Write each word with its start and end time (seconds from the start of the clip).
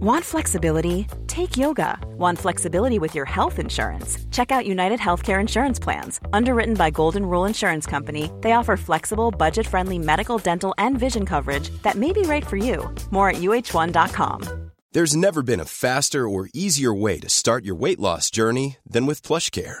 Want 0.00 0.24
flexibility? 0.24 1.08
Take 1.26 1.56
yoga. 1.56 1.98
Want 2.16 2.38
flexibility 2.38 3.00
with 3.00 3.16
your 3.16 3.24
health 3.24 3.58
insurance? 3.58 4.16
Check 4.30 4.52
out 4.52 4.64
United 4.64 5.00
Healthcare 5.00 5.40
Insurance 5.40 5.80
Plans. 5.80 6.20
Underwritten 6.32 6.74
by 6.74 6.90
Golden 6.90 7.26
Rule 7.26 7.46
Insurance 7.46 7.84
Company, 7.84 8.30
they 8.40 8.52
offer 8.52 8.76
flexible, 8.76 9.32
budget 9.32 9.66
friendly 9.66 9.98
medical, 9.98 10.38
dental, 10.38 10.72
and 10.78 11.00
vision 11.00 11.26
coverage 11.26 11.70
that 11.82 11.96
may 11.96 12.12
be 12.12 12.22
right 12.22 12.46
for 12.46 12.56
you. 12.56 12.94
More 13.10 13.30
at 13.30 13.36
uh1.com. 13.36 14.70
There's 14.92 15.16
never 15.16 15.42
been 15.42 15.60
a 15.60 15.64
faster 15.64 16.28
or 16.28 16.48
easier 16.54 16.94
way 16.94 17.18
to 17.18 17.28
start 17.28 17.64
your 17.64 17.74
weight 17.74 17.98
loss 17.98 18.30
journey 18.30 18.76
than 18.88 19.04
with 19.04 19.22
PlushCare. 19.22 19.80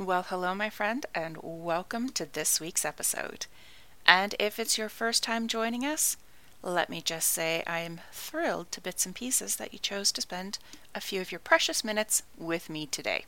Well, 0.00 0.22
hello, 0.22 0.54
my 0.54 0.70
friend, 0.70 1.04
and 1.12 1.38
welcome 1.42 2.10
to 2.10 2.24
this 2.24 2.60
week's 2.60 2.84
episode. 2.84 3.46
And 4.06 4.36
if 4.38 4.60
it's 4.60 4.78
your 4.78 4.88
first 4.88 5.24
time 5.24 5.48
joining 5.48 5.84
us, 5.84 6.16
let 6.62 6.88
me 6.88 7.00
just 7.00 7.28
say 7.30 7.64
I 7.66 7.80
am 7.80 8.02
thrilled 8.12 8.70
to 8.70 8.80
bits 8.80 9.06
and 9.06 9.12
pieces 9.12 9.56
that 9.56 9.72
you 9.72 9.80
chose 9.80 10.12
to 10.12 10.20
spend 10.20 10.60
a 10.94 11.00
few 11.00 11.20
of 11.20 11.32
your 11.32 11.40
precious 11.40 11.82
minutes 11.82 12.22
with 12.38 12.70
me 12.70 12.86
today. 12.86 13.24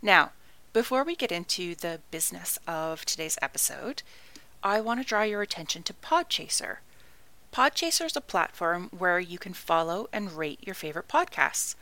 Now, 0.00 0.30
before 0.72 1.02
we 1.02 1.16
get 1.16 1.32
into 1.32 1.74
the 1.74 1.98
business 2.12 2.60
of 2.68 3.04
today's 3.04 3.36
episode, 3.42 4.04
I 4.62 4.80
want 4.80 5.00
to 5.00 5.06
draw 5.06 5.22
your 5.22 5.42
attention 5.42 5.82
to 5.82 5.94
Podchaser. 5.94 6.76
Podchaser 7.52 8.06
is 8.06 8.14
a 8.14 8.20
platform 8.20 8.88
where 8.96 9.18
you 9.18 9.40
can 9.40 9.52
follow 9.52 10.08
and 10.12 10.34
rate 10.36 10.64
your 10.64 10.76
favorite 10.76 11.08
podcasts. 11.08 11.74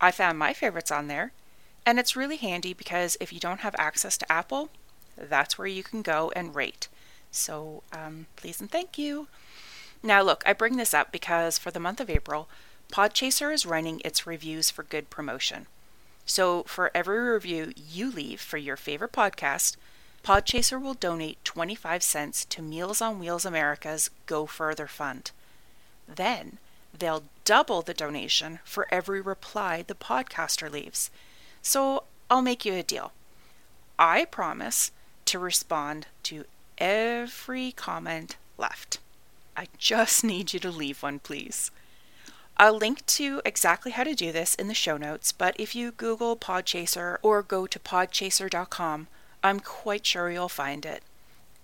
I 0.00 0.10
found 0.10 0.40
my 0.40 0.52
favorites 0.52 0.90
on 0.90 1.06
there 1.06 1.30
and 1.88 1.98
it's 1.98 2.14
really 2.14 2.36
handy 2.36 2.74
because 2.74 3.16
if 3.18 3.32
you 3.32 3.40
don't 3.40 3.60
have 3.60 3.74
access 3.78 4.18
to 4.18 4.30
Apple, 4.30 4.68
that's 5.16 5.56
where 5.56 5.66
you 5.66 5.82
can 5.82 6.02
go 6.02 6.30
and 6.36 6.54
rate. 6.54 6.86
So 7.30 7.82
um, 7.94 8.26
please 8.36 8.60
and 8.60 8.70
thank 8.70 8.98
you. 8.98 9.26
Now, 10.02 10.20
look, 10.20 10.42
I 10.44 10.52
bring 10.52 10.76
this 10.76 10.92
up 10.92 11.10
because 11.10 11.56
for 11.56 11.70
the 11.70 11.80
month 11.80 11.98
of 11.98 12.10
April, 12.10 12.46
Podchaser 12.92 13.54
is 13.54 13.64
running 13.64 14.02
its 14.04 14.26
reviews 14.26 14.70
for 14.70 14.82
good 14.82 15.08
promotion. 15.08 15.64
So 16.26 16.64
for 16.64 16.90
every 16.94 17.20
review 17.20 17.72
you 17.74 18.10
leave 18.10 18.42
for 18.42 18.58
your 18.58 18.76
favorite 18.76 19.12
podcast, 19.12 19.76
Podchaser 20.22 20.78
will 20.78 20.92
donate 20.92 21.42
25 21.42 22.02
cents 22.02 22.44
to 22.50 22.60
Meals 22.60 23.00
on 23.00 23.18
Wheels 23.18 23.46
America's 23.46 24.10
Go 24.26 24.44
Further 24.44 24.88
Fund. 24.88 25.30
Then 26.06 26.58
they'll 26.96 27.24
double 27.46 27.80
the 27.80 27.94
donation 27.94 28.58
for 28.62 28.86
every 28.90 29.22
reply 29.22 29.82
the 29.86 29.94
podcaster 29.94 30.70
leaves. 30.70 31.10
So 31.62 32.04
I'll 32.30 32.42
make 32.42 32.64
you 32.64 32.74
a 32.74 32.82
deal. 32.82 33.12
I 33.98 34.24
promise 34.24 34.92
to 35.26 35.38
respond 35.38 36.06
to 36.24 36.44
every 36.78 37.72
comment 37.72 38.36
left. 38.56 38.98
I 39.56 39.66
just 39.76 40.22
need 40.24 40.52
you 40.52 40.60
to 40.60 40.70
leave 40.70 41.02
one, 41.02 41.18
please. 41.18 41.70
I'll 42.56 42.76
link 42.76 43.06
to 43.06 43.40
exactly 43.44 43.92
how 43.92 44.04
to 44.04 44.14
do 44.14 44.32
this 44.32 44.54
in 44.54 44.68
the 44.68 44.74
show 44.74 44.96
notes, 44.96 45.30
but 45.30 45.54
if 45.58 45.74
you 45.74 45.92
Google 45.92 46.36
Podchaser 46.36 47.18
or 47.22 47.42
go 47.42 47.66
to 47.66 47.78
podchaser.com, 47.78 49.06
I'm 49.44 49.60
quite 49.60 50.04
sure 50.06 50.30
you'll 50.30 50.48
find 50.48 50.84
it. 50.84 51.02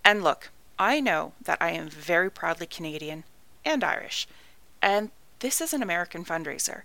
And 0.05 0.23
look, 0.23 0.51
I 0.79 1.01
know 1.01 1.33
that 1.43 1.59
I 1.61 1.71
am 1.71 1.89
very 1.89 2.31
proudly 2.31 2.67
Canadian 2.67 3.25
and 3.65 3.83
Irish, 3.83 4.29
and 4.81 5.11
this 5.41 5.61
is 5.61 5.73
an 5.73 5.83
American 5.83 6.25
fundraiser. 6.25 6.83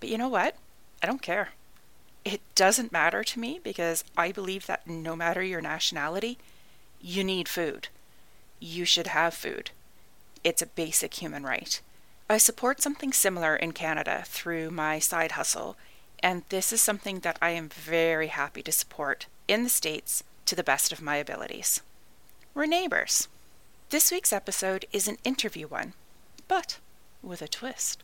But 0.00 0.08
you 0.08 0.18
know 0.18 0.28
what? 0.28 0.56
I 1.02 1.06
don't 1.06 1.22
care 1.22 1.50
it 2.24 2.40
doesn't 2.54 2.92
matter 2.92 3.24
to 3.24 3.40
me 3.40 3.60
because 3.62 4.04
I 4.16 4.32
believe 4.32 4.66
that 4.66 4.86
no 4.86 5.16
matter 5.16 5.42
your 5.42 5.60
nationality, 5.60 6.38
you 7.00 7.24
need 7.24 7.48
food. 7.48 7.88
You 8.60 8.84
should 8.84 9.08
have 9.08 9.34
food. 9.34 9.70
It's 10.44 10.62
a 10.62 10.66
basic 10.66 11.14
human 11.14 11.42
right. 11.42 11.80
I 12.30 12.38
support 12.38 12.80
something 12.80 13.12
similar 13.12 13.56
in 13.56 13.72
Canada 13.72 14.22
through 14.26 14.70
my 14.70 14.98
side 14.98 15.32
hustle, 15.32 15.76
and 16.22 16.44
this 16.48 16.72
is 16.72 16.80
something 16.80 17.20
that 17.20 17.38
I 17.42 17.50
am 17.50 17.68
very 17.68 18.28
happy 18.28 18.62
to 18.62 18.72
support 18.72 19.26
in 19.48 19.64
the 19.64 19.68
States 19.68 20.22
to 20.46 20.54
the 20.54 20.62
best 20.62 20.92
of 20.92 21.02
my 21.02 21.16
abilities. 21.16 21.82
We're 22.54 22.66
neighbors. 22.66 23.28
This 23.90 24.10
week's 24.10 24.32
episode 24.32 24.86
is 24.92 25.08
an 25.08 25.18
interview 25.24 25.66
one, 25.66 25.94
but 26.48 26.78
with 27.22 27.42
a 27.42 27.48
twist. 27.48 28.02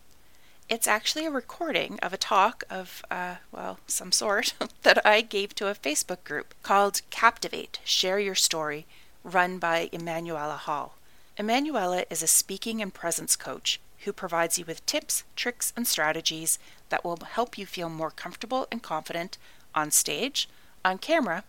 It's 0.69 0.87
actually 0.87 1.25
a 1.25 1.31
recording 1.31 1.99
of 2.01 2.13
a 2.13 2.19
talk 2.19 2.63
of, 2.69 3.03
uh, 3.11 3.37
well, 3.51 3.79
some 3.87 4.13
sort 4.13 4.53
that 4.83 5.05
I 5.07 5.23
gave 5.23 5.55
to 5.55 5.69
a 5.69 5.75
Facebook 5.75 6.25
group 6.25 6.53
called 6.63 7.01
Captivate 7.09 7.79
Share 7.85 8.19
Your 8.19 8.35
Story, 8.35 8.85
run 9.25 9.59
by 9.59 9.89
Emanuela 9.95 10.57
Hall. 10.57 10.97
Emanuela 11.39 12.05
is 12.11 12.23
a 12.23 12.27
speaking 12.27 12.83
and 12.83 12.93
presence 12.93 13.35
coach 13.35 13.81
who 14.01 14.13
provides 14.13 14.59
you 14.59 14.67
with 14.67 14.85
tips, 14.85 15.25
tricks, 15.37 15.73
and 15.75 15.87
strategies 15.87 16.59
that 16.91 17.03
will 17.03 17.17
help 17.17 17.57
you 17.57 17.65
feel 17.65 17.89
more 17.89 18.11
comfortable 18.11 18.69
and 18.71 18.83
confident 18.83 19.39
on 19.75 19.91
stage, 19.91 20.51
on 20.85 20.99
camera, 20.99 21.45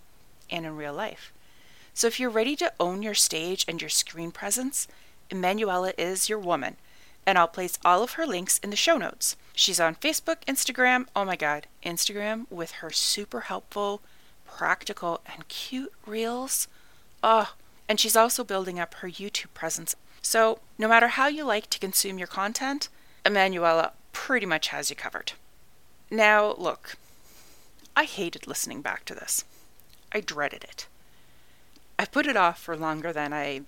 and 0.49 0.65
in 0.65 0.77
real 0.77 0.93
life. 0.93 1.33
So 1.93 2.07
if 2.07 2.21
you're 2.21 2.29
ready 2.29 2.55
to 2.55 2.71
own 2.79 3.01
your 3.01 3.15
stage 3.15 3.65
and 3.67 3.81
your 3.81 3.89
screen 3.89 4.31
presence, 4.31 4.87
Emanuela 5.29 5.91
is 5.97 6.29
your 6.29 6.39
woman 6.39 6.77
and 7.25 7.37
I'll 7.37 7.47
place 7.47 7.77
all 7.85 8.03
of 8.03 8.13
her 8.13 8.25
links 8.25 8.59
in 8.59 8.69
the 8.69 8.75
show 8.75 8.97
notes. 8.97 9.35
She's 9.53 9.79
on 9.79 9.95
Facebook, 9.95 10.37
Instagram, 10.47 11.07
oh 11.15 11.25
my 11.25 11.35
god, 11.35 11.67
Instagram 11.83 12.45
with 12.49 12.71
her 12.71 12.89
super 12.89 13.41
helpful, 13.41 14.01
practical, 14.47 15.21
and 15.31 15.47
cute 15.47 15.93
reels. 16.05 16.67
Oh, 17.23 17.53
and 17.87 17.99
she's 17.99 18.15
also 18.15 18.43
building 18.43 18.79
up 18.79 18.93
her 18.95 19.09
YouTube 19.09 19.53
presence. 19.53 19.95
So, 20.21 20.59
no 20.77 20.87
matter 20.87 21.09
how 21.09 21.27
you 21.27 21.43
like 21.43 21.69
to 21.71 21.79
consume 21.79 22.17
your 22.17 22.27
content, 22.27 22.89
Emanuela 23.25 23.93
pretty 24.13 24.45
much 24.45 24.69
has 24.69 24.89
you 24.89 24.95
covered. 24.95 25.33
Now, 26.11 26.53
look, 26.57 26.97
I 27.95 28.05
hated 28.05 28.47
listening 28.47 28.81
back 28.81 29.05
to 29.05 29.15
this. 29.15 29.43
I 30.11 30.21
dreaded 30.21 30.63
it. 30.63 30.87
I 31.97 32.05
put 32.05 32.27
it 32.27 32.37
off 32.37 32.59
for 32.59 32.77
longer 32.77 33.11
than 33.11 33.33
I 33.33 33.61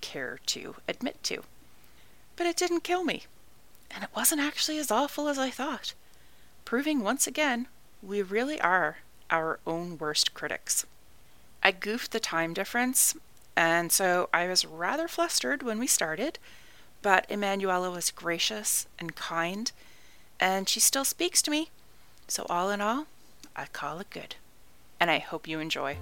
care 0.00 0.38
to 0.46 0.76
admit 0.88 1.22
to 1.24 1.44
but 2.36 2.46
it 2.46 2.56
didn't 2.56 2.84
kill 2.84 3.04
me. 3.04 3.24
And 3.90 4.04
it 4.04 4.10
wasn't 4.14 4.40
actually 4.40 4.78
as 4.78 4.90
awful 4.90 5.28
as 5.28 5.38
I 5.38 5.50
thought, 5.50 5.94
proving 6.64 7.02
once 7.02 7.26
again 7.26 7.68
we 8.02 8.22
really 8.22 8.60
are 8.60 8.98
our 9.30 9.58
own 9.66 9.98
worst 9.98 10.34
critics. 10.34 10.86
I 11.62 11.72
goofed 11.72 12.12
the 12.12 12.20
time 12.20 12.54
difference, 12.54 13.16
and 13.56 13.90
so 13.90 14.28
I 14.32 14.46
was 14.46 14.64
rather 14.64 15.08
flustered 15.08 15.62
when 15.62 15.78
we 15.78 15.86
started, 15.86 16.38
but 17.02 17.26
Emanuela 17.28 17.90
was 17.90 18.10
gracious 18.10 18.86
and 18.98 19.16
kind, 19.16 19.72
and 20.38 20.68
she 20.68 20.80
still 20.80 21.04
speaks 21.04 21.42
to 21.42 21.50
me. 21.50 21.70
So, 22.28 22.46
all 22.48 22.70
in 22.70 22.80
all, 22.80 23.06
I 23.54 23.66
call 23.66 24.00
it 24.00 24.10
good. 24.10 24.36
And 25.00 25.10
I 25.10 25.18
hope 25.18 25.46
you 25.46 25.60
enjoy. 25.60 25.98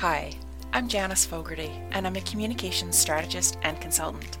Hi, 0.00 0.32
I'm 0.72 0.88
Janice 0.88 1.26
Fogarty, 1.26 1.70
and 1.90 2.06
I'm 2.06 2.16
a 2.16 2.22
communications 2.22 2.96
strategist 2.96 3.58
and 3.64 3.78
consultant. 3.82 4.38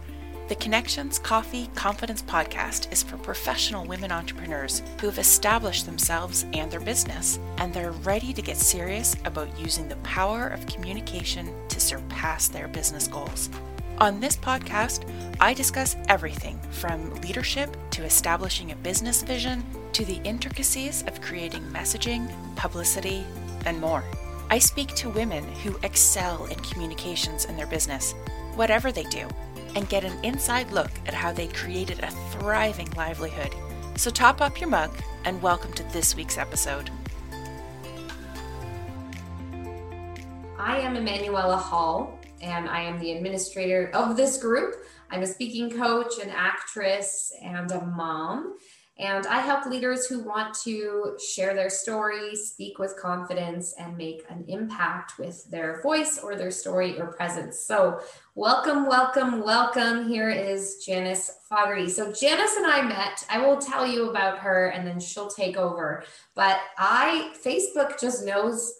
The 0.48 0.54
Connections 0.54 1.18
Coffee 1.18 1.68
Confidence 1.74 2.22
podcast 2.22 2.90
is 2.90 3.02
for 3.02 3.18
professional 3.18 3.84
women 3.84 4.10
entrepreneurs 4.10 4.80
who 4.98 5.06
have 5.06 5.18
established 5.18 5.84
themselves 5.84 6.46
and 6.54 6.70
their 6.70 6.80
business, 6.80 7.38
and 7.58 7.74
they're 7.74 7.92
ready 7.92 8.32
to 8.32 8.40
get 8.40 8.56
serious 8.56 9.14
about 9.26 9.60
using 9.60 9.86
the 9.86 9.96
power 9.96 10.48
of 10.48 10.66
communication 10.66 11.52
to 11.68 11.78
surpass 11.78 12.48
their 12.48 12.68
business 12.68 13.06
goals. 13.06 13.50
On 13.98 14.18
this 14.18 14.38
podcast, 14.38 15.06
I 15.40 15.52
discuss 15.52 15.94
everything 16.08 16.58
from 16.70 17.12
leadership 17.16 17.76
to 17.90 18.04
establishing 18.04 18.72
a 18.72 18.76
business 18.76 19.22
vision 19.22 19.62
to 19.92 20.06
the 20.06 20.22
intricacies 20.24 21.02
of 21.02 21.20
creating 21.20 21.64
messaging, 21.64 22.32
publicity, 22.56 23.26
and 23.66 23.78
more. 23.78 24.02
I 24.52 24.58
speak 24.58 24.88
to 24.96 25.08
women 25.08 25.44
who 25.62 25.78
excel 25.84 26.46
in 26.46 26.56
communications 26.56 27.44
in 27.44 27.56
their 27.56 27.68
business, 27.68 28.16
whatever 28.56 28.90
they 28.90 29.04
do, 29.04 29.28
and 29.76 29.88
get 29.88 30.02
an 30.02 30.24
inside 30.24 30.72
look 30.72 30.90
at 31.06 31.14
how 31.14 31.32
they 31.32 31.46
created 31.46 32.00
a 32.00 32.10
thriving 32.32 32.90
livelihood. 32.96 33.54
So 33.96 34.10
top 34.10 34.40
up 34.40 34.60
your 34.60 34.68
mug 34.68 34.90
and 35.24 35.40
welcome 35.40 35.72
to 35.74 35.84
this 35.92 36.16
week's 36.16 36.36
episode. 36.36 36.90
I 40.58 40.80
am 40.80 40.96
Emanuela 40.96 41.56
Hall, 41.56 42.18
and 42.42 42.68
I 42.68 42.80
am 42.80 42.98
the 42.98 43.12
administrator 43.12 43.92
of 43.94 44.16
this 44.16 44.38
group. 44.38 44.74
I'm 45.12 45.22
a 45.22 45.28
speaking 45.28 45.70
coach, 45.70 46.18
an 46.20 46.30
actress, 46.30 47.32
and 47.40 47.70
a 47.70 47.86
mom. 47.86 48.58
And 49.00 49.26
I 49.26 49.40
help 49.40 49.64
leaders 49.64 50.06
who 50.06 50.22
want 50.22 50.52
to 50.64 51.16
share 51.34 51.54
their 51.54 51.70
story, 51.70 52.36
speak 52.36 52.78
with 52.78 52.98
confidence, 53.00 53.74
and 53.78 53.96
make 53.96 54.26
an 54.28 54.44
impact 54.46 55.18
with 55.18 55.50
their 55.50 55.80
voice 55.80 56.18
or 56.22 56.36
their 56.36 56.50
story 56.50 57.00
or 57.00 57.06
presence. 57.06 57.60
So, 57.60 58.00
welcome, 58.34 58.86
welcome, 58.86 59.42
welcome. 59.42 60.06
Here 60.06 60.28
is 60.28 60.84
Janice 60.84 61.38
Fogarty. 61.48 61.88
So, 61.88 62.12
Janice 62.12 62.56
and 62.58 62.66
I 62.66 62.82
met. 62.82 63.24
I 63.30 63.38
will 63.38 63.56
tell 63.56 63.86
you 63.86 64.10
about 64.10 64.38
her 64.40 64.66
and 64.66 64.86
then 64.86 65.00
she'll 65.00 65.30
take 65.30 65.56
over. 65.56 66.04
But 66.34 66.60
I, 66.76 67.32
Facebook 67.42 67.98
just 67.98 68.26
knows 68.26 68.70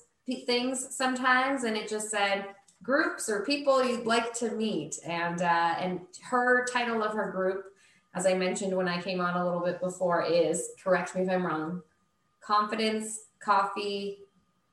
things 0.47 0.95
sometimes, 0.95 1.65
and 1.65 1.79
it 1.79 1.89
just 1.89 2.11
said, 2.11 2.45
groups 2.83 3.29
or 3.29 3.45
people 3.45 3.85
you'd 3.85 4.07
like 4.07 4.33
to 4.33 4.53
meet 4.53 4.99
and 5.07 5.43
uh, 5.43 5.75
and 5.79 6.01
her 6.23 6.65
title 6.73 7.03
of 7.03 7.13
her 7.13 7.31
group 7.31 7.65
as 8.15 8.27
I 8.27 8.35
mentioned 8.35 8.77
when 8.77 8.89
I 8.89 9.01
came 9.01 9.21
on 9.21 9.37
a 9.37 9.45
little 9.45 9.65
bit 9.65 9.81
before, 9.81 10.25
is 10.25 10.71
correct 10.83 11.15
me 11.15 11.23
if 11.23 11.31
I'm 11.31 11.47
wrong 11.47 11.83
confidence, 12.43 13.21
coffee, 13.41 14.19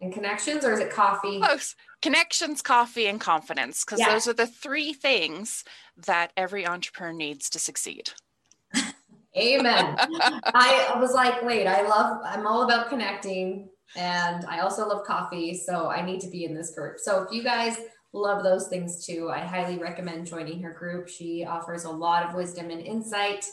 and 0.02 0.14
connections, 0.14 0.66
or 0.66 0.74
is 0.74 0.80
it 0.80 0.90
coffee? 0.90 1.40
Close. 1.40 1.76
Connections, 2.02 2.62
coffee, 2.62 3.08
and 3.08 3.20
confidence, 3.20 3.84
because 3.84 4.00
yeah. 4.00 4.10
those 4.10 4.28
are 4.28 4.34
the 4.34 4.48
three 4.48 4.94
things 4.94 5.64
that 6.06 6.32
every 6.38 6.66
entrepreneur 6.66 7.14
needs 7.14 7.50
to 7.50 7.60
succeed. 7.60 8.12
Amen. 9.38 9.96
I 10.00 10.96
was 11.00 11.14
like, 11.14 11.44
wait, 11.44 11.68
I 11.68 11.88
love, 11.88 12.22
I'm 12.26 12.48
all 12.48 12.64
about 12.64 12.90
connecting 12.90 13.70
and 13.96 14.46
I 14.46 14.60
also 14.60 14.88
love 14.88 15.06
coffee. 15.06 15.54
So 15.54 15.88
I 15.88 16.04
need 16.04 16.20
to 16.22 16.30
be 16.30 16.46
in 16.46 16.56
this 16.56 16.74
group. 16.74 17.00
So 17.00 17.24
if 17.24 17.32
you 17.32 17.44
guys 17.44 17.78
love 18.14 18.44
those 18.44 18.68
things 18.68 19.06
too. 19.06 19.30
I 19.30 19.40
highly 19.40 19.78
recommend 19.78 20.28
joining 20.28 20.62
her 20.64 20.72
group. 20.72 21.08
She 21.08 21.46
offers 21.46 21.84
a 21.84 21.92
lot 21.92 22.24
of 22.24 22.36
wisdom 22.36 22.70
and 22.70 22.82
insight. 22.82 23.46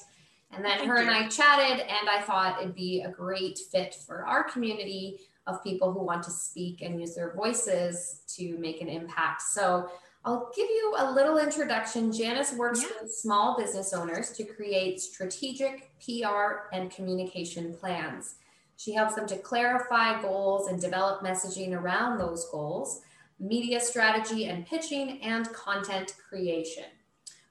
And 0.53 0.65
then 0.65 0.79
Thank 0.79 0.89
her 0.91 1.03
you. 1.03 1.09
and 1.09 1.11
I 1.11 1.29
chatted, 1.29 1.81
and 1.81 2.09
I 2.09 2.21
thought 2.23 2.61
it'd 2.61 2.75
be 2.75 3.03
a 3.03 3.11
great 3.11 3.59
fit 3.73 3.97
for 4.07 4.25
our 4.25 4.45
community 4.45 5.21
of 5.47 5.63
people 5.63 5.93
who 5.93 6.05
want 6.05 6.23
to 6.23 6.31
speak 6.31 6.81
and 6.81 7.01
use 7.01 7.15
their 7.15 7.35
voices 7.35 8.23
to 8.37 8.57
make 8.59 8.81
an 8.81 8.89
impact. 8.89 9.43
So 9.43 9.91
I'll 10.25 10.51
give 10.57 10.69
you 10.71 10.95
a 10.97 11.13
little 11.13 11.39
introduction. 11.39 12.11
Janice 12.11 12.55
works 12.55 12.83
yeah. 12.83 12.89
with 13.03 13.13
small 13.13 13.59
business 13.59 13.93
owners 13.93 14.31
to 14.33 14.45
create 14.45 15.01
strategic 15.01 15.91
PR 16.01 16.69
and 16.73 16.91
communication 16.91 17.75
plans. 17.75 18.37
She 18.77 18.95
helps 18.95 19.15
them 19.15 19.27
to 19.27 19.37
clarify 19.37 20.23
goals 20.23 20.69
and 20.69 20.81
develop 20.81 21.23
messaging 21.23 21.79
around 21.79 22.19
those 22.19 22.49
goals 22.51 23.03
media 23.39 23.81
strategy 23.81 24.47
and 24.47 24.67
pitching, 24.67 25.21
and 25.23 25.53
content 25.53 26.15
creation. 26.29 26.85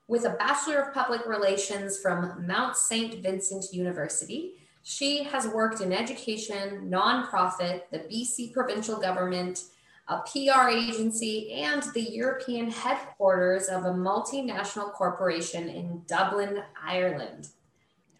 With 0.07 0.25
a 0.25 0.31
Bachelor 0.31 0.79
of 0.79 0.93
Public 0.93 1.25
Relations 1.25 1.99
from 1.99 2.45
Mount 2.45 2.75
St. 2.75 3.21
Vincent 3.21 3.65
University, 3.71 4.55
she 4.83 5.23
has 5.23 5.47
worked 5.47 5.79
in 5.79 5.93
education, 5.93 6.89
nonprofit, 6.91 7.83
the 7.91 7.99
BC 7.99 8.53
provincial 8.53 8.99
government, 8.99 9.63
a 10.09 10.17
PR 10.19 10.67
agency, 10.67 11.53
and 11.53 11.83
the 11.93 12.01
European 12.01 12.69
headquarters 12.69 13.67
of 13.67 13.85
a 13.85 13.91
multinational 13.91 14.91
corporation 14.91 15.69
in 15.69 16.01
Dublin, 16.07 16.61
Ireland. 16.85 17.47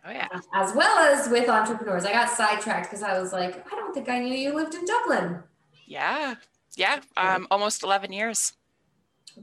Oh, 0.06 0.12
yeah. 0.12 0.27
As 0.54 0.74
well 0.74 0.98
as 1.00 1.30
with 1.30 1.50
entrepreneurs. 1.50 2.06
I 2.06 2.13
got 2.13 2.30
sidetracked 2.30 2.89
because 2.89 3.04
I 3.04 3.19
was 3.19 3.33
like, 3.33 3.66
I 3.71 3.75
don't 3.75 3.94
think 3.94 4.07
I 4.07 4.19
knew 4.19 4.33
you 4.33 4.54
lived 4.54 4.74
in 4.74 4.86
Dublin. 4.86 5.44
Yeah, 5.86 6.36
yeah, 6.75 7.01
um, 7.17 7.47
almost 7.51 7.83
11 7.83 8.11
years. 8.11 8.53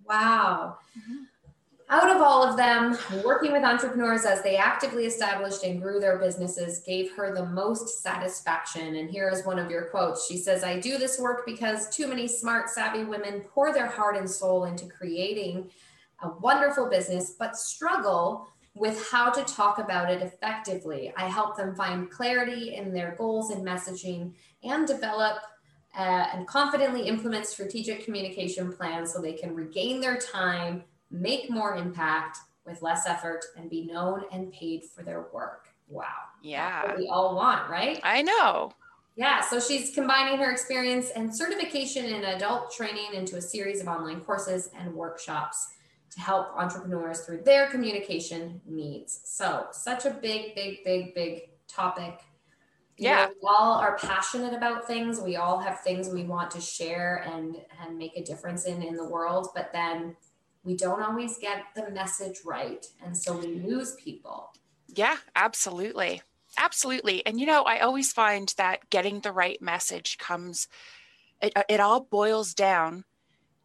Wow. 0.06 0.78
Mm-hmm. 0.98 1.24
Out 1.92 2.08
of 2.08 2.22
all 2.22 2.44
of 2.44 2.56
them, 2.56 2.96
working 3.24 3.50
with 3.50 3.64
entrepreneurs 3.64 4.24
as 4.24 4.42
they 4.42 4.56
actively 4.56 5.06
established 5.06 5.64
and 5.64 5.82
grew 5.82 5.98
their 5.98 6.18
businesses 6.18 6.84
gave 6.86 7.10
her 7.16 7.34
the 7.34 7.46
most 7.46 8.00
satisfaction. 8.00 8.94
And 8.94 9.10
here 9.10 9.28
is 9.28 9.44
one 9.44 9.58
of 9.58 9.72
your 9.72 9.86
quotes. 9.86 10.28
She 10.28 10.36
says, 10.36 10.62
I 10.62 10.78
do 10.78 10.98
this 10.98 11.18
work 11.18 11.44
because 11.44 11.90
too 11.90 12.06
many 12.06 12.28
smart, 12.28 12.70
savvy 12.70 13.02
women 13.02 13.40
pour 13.40 13.72
their 13.72 13.88
heart 13.88 14.16
and 14.16 14.30
soul 14.30 14.66
into 14.66 14.86
creating 14.86 15.68
a 16.22 16.28
wonderful 16.28 16.88
business, 16.88 17.34
but 17.36 17.56
struggle 17.56 18.46
with 18.74 19.04
how 19.10 19.28
to 19.30 19.42
talk 19.42 19.78
about 19.78 20.12
it 20.12 20.22
effectively. 20.22 21.12
I 21.16 21.28
help 21.28 21.56
them 21.56 21.74
find 21.74 22.08
clarity 22.08 22.76
in 22.76 22.94
their 22.94 23.16
goals 23.18 23.50
and 23.50 23.66
messaging 23.66 24.32
and 24.62 24.86
develop 24.86 25.38
uh, 25.96 26.26
and 26.32 26.46
confidently 26.46 27.02
implement 27.02 27.46
strategic 27.46 28.04
communication 28.04 28.72
plans 28.72 29.12
so 29.12 29.20
they 29.20 29.32
can 29.32 29.54
regain 29.54 30.00
their 30.00 30.16
time, 30.16 30.84
make 31.10 31.50
more 31.50 31.76
impact 31.76 32.38
with 32.64 32.80
less 32.82 33.06
effort, 33.06 33.44
and 33.56 33.68
be 33.68 33.86
known 33.86 34.22
and 34.32 34.52
paid 34.52 34.84
for 34.84 35.02
their 35.02 35.26
work. 35.32 35.68
Wow. 35.88 36.06
Yeah. 36.42 36.96
we 36.96 37.08
all 37.08 37.34
want, 37.34 37.68
right? 37.68 38.00
I 38.04 38.22
know. 38.22 38.72
Yeah, 39.16 39.40
so 39.40 39.58
she's 39.58 39.90
combining 39.90 40.38
her 40.38 40.50
experience 40.50 41.10
and 41.10 41.34
certification 41.34 42.06
in 42.06 42.24
adult 42.24 42.72
training 42.72 43.14
into 43.14 43.36
a 43.36 43.42
series 43.42 43.80
of 43.80 43.88
online 43.88 44.20
courses 44.20 44.70
and 44.78 44.94
workshops 44.94 45.74
to 46.12 46.20
help 46.20 46.48
entrepreneurs 46.56 47.20
through 47.20 47.42
their 47.42 47.68
communication 47.68 48.60
needs. 48.66 49.20
So, 49.24 49.66
such 49.72 50.06
a 50.06 50.10
big, 50.10 50.54
big, 50.54 50.84
big, 50.84 51.14
big 51.14 51.50
topic 51.68 52.20
yeah 53.00 53.26
know, 53.26 53.32
we 53.42 53.48
all 53.48 53.74
are 53.74 53.96
passionate 53.98 54.54
about 54.54 54.86
things. 54.86 55.20
We 55.20 55.36
all 55.36 55.58
have 55.58 55.80
things 55.80 56.08
we 56.08 56.24
want 56.24 56.50
to 56.52 56.60
share 56.60 57.24
and 57.26 57.56
and 57.82 57.98
make 57.98 58.16
a 58.16 58.22
difference 58.22 58.66
in 58.66 58.82
in 58.82 58.96
the 58.96 59.08
world 59.08 59.48
but 59.54 59.72
then 59.72 60.16
we 60.62 60.76
don't 60.76 61.02
always 61.02 61.38
get 61.38 61.64
the 61.74 61.90
message 61.90 62.40
right. 62.44 62.86
And 63.02 63.16
so 63.16 63.36
we 63.36 63.54
lose 63.60 63.94
people. 63.94 64.52
Yeah 64.88 65.16
absolutely. 65.34 66.22
Absolutely. 66.58 67.24
And 67.26 67.40
you 67.40 67.46
know 67.46 67.62
i 67.62 67.78
always 67.80 68.12
find 68.12 68.52
that 68.56 68.90
getting 68.90 69.20
the 69.20 69.32
right 69.32 69.60
message 69.62 70.18
comes 70.18 70.68
it, 71.40 71.52
it 71.68 71.80
all 71.80 72.00
boils 72.00 72.52
down 72.54 73.04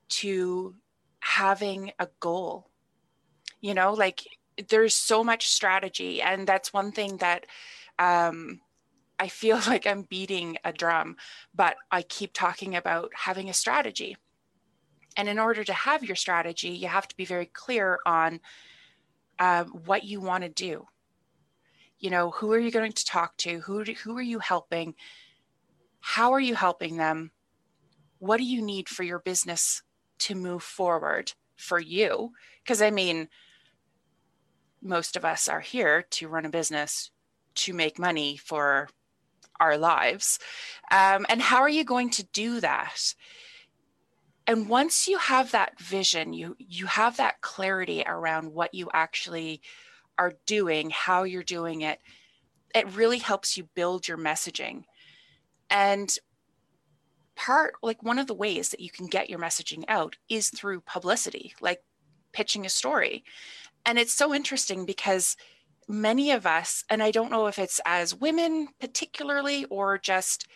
to 0.07 0.75
having 1.19 1.91
a 1.99 2.07
goal. 2.19 2.69
You 3.59 3.73
know 3.73 3.93
like 3.93 4.21
there's 4.69 4.95
so 4.95 5.23
much 5.23 5.49
strategy 5.49 6.21
and 6.21 6.47
that's 6.47 6.71
one 6.71 6.91
thing 6.93 7.17
that 7.17 7.45
um 7.99 8.61
I 9.19 9.27
feel 9.27 9.59
like 9.67 9.87
I'm 9.87 10.03
beating 10.03 10.57
a 10.63 10.71
drum, 10.71 11.17
but 11.53 11.75
I 11.91 12.01
keep 12.01 12.31
talking 12.33 12.75
about 12.75 13.11
having 13.15 13.49
a 13.49 13.53
strategy. 13.53 14.17
And 15.17 15.29
in 15.29 15.39
order 15.39 15.63
to 15.63 15.73
have 15.73 16.03
your 16.03 16.15
strategy, 16.15 16.69
you 16.69 16.87
have 16.87 17.07
to 17.07 17.15
be 17.15 17.25
very 17.25 17.45
clear 17.45 17.99
on 18.05 18.41
uh, 19.39 19.63
what 19.65 20.03
you 20.03 20.19
want 20.19 20.43
to 20.43 20.49
do. 20.49 20.85
You 21.99 22.09
know, 22.09 22.31
who 22.31 22.51
are 22.51 22.59
you 22.59 22.71
going 22.71 22.91
to 22.91 23.05
talk 23.05 23.37
to? 23.37 23.59
Who, 23.61 23.83
do, 23.85 23.93
who 23.93 24.17
are 24.17 24.21
you 24.21 24.39
helping? 24.39 24.95
How 26.01 26.33
are 26.33 26.39
you 26.39 26.55
helping 26.55 26.97
them? 26.97 27.31
What 28.19 28.37
do 28.37 28.43
you 28.43 28.61
need 28.61 28.89
for 28.89 29.03
your 29.03 29.19
business 29.19 29.81
to 30.19 30.35
move 30.35 30.63
forward 30.63 31.33
for 31.55 31.79
you? 31.79 32.31
Because 32.63 32.81
I 32.81 32.91
mean, 32.91 33.29
most 34.81 35.15
of 35.15 35.23
us 35.25 35.47
are 35.47 35.61
here 35.61 36.05
to 36.11 36.27
run 36.27 36.45
a 36.45 36.49
business 36.49 37.11
to 37.55 37.73
make 37.73 37.97
money 37.97 38.37
for 38.37 38.89
our 39.59 39.77
lives. 39.77 40.39
Um, 40.91 41.25
and 41.29 41.41
how 41.41 41.61
are 41.61 41.69
you 41.69 41.83
going 41.83 42.09
to 42.11 42.23
do 42.23 42.59
that? 42.61 43.15
And 44.47 44.69
once 44.69 45.07
you 45.07 45.17
have 45.17 45.51
that 45.51 45.79
vision, 45.79 46.33
you 46.33 46.55
you 46.59 46.85
have 46.85 47.17
that 47.17 47.41
clarity 47.41 48.03
around 48.05 48.53
what 48.53 48.73
you 48.73 48.89
actually 48.93 49.61
are 50.17 50.33
doing, 50.45 50.91
how 50.91 51.23
you're 51.23 51.43
doing 51.43 51.81
it, 51.81 51.99
it 52.73 52.91
really 52.93 53.17
helps 53.17 53.57
you 53.57 53.67
build 53.73 54.07
your 54.07 54.17
messaging. 54.17 54.83
And 55.69 56.15
part 57.35 57.73
like 57.81 58.01
one 58.03 58.19
of 58.19 58.27
the 58.27 58.33
ways 58.33 58.69
that 58.69 58.79
you 58.79 58.89
can 58.89 59.07
get 59.07 59.29
your 59.29 59.39
messaging 59.39 59.83
out 59.87 60.15
is 60.29 60.49
through 60.49 60.81
publicity, 60.81 61.53
like 61.59 61.81
pitching 62.31 62.65
a 62.65 62.69
story. 62.69 63.23
And 63.85 63.97
it's 63.97 64.13
so 64.13 64.33
interesting 64.33 64.85
because 64.85 65.37
many 65.87 66.31
of 66.31 66.45
us, 66.45 66.83
and 66.89 67.01
I 67.03 67.11
don't 67.11 67.31
know 67.31 67.47
if 67.47 67.59
it's 67.59 67.79
as 67.85 68.15
women 68.15 68.67
particularly 68.79 69.65
or 69.65 69.97
just 69.97 70.47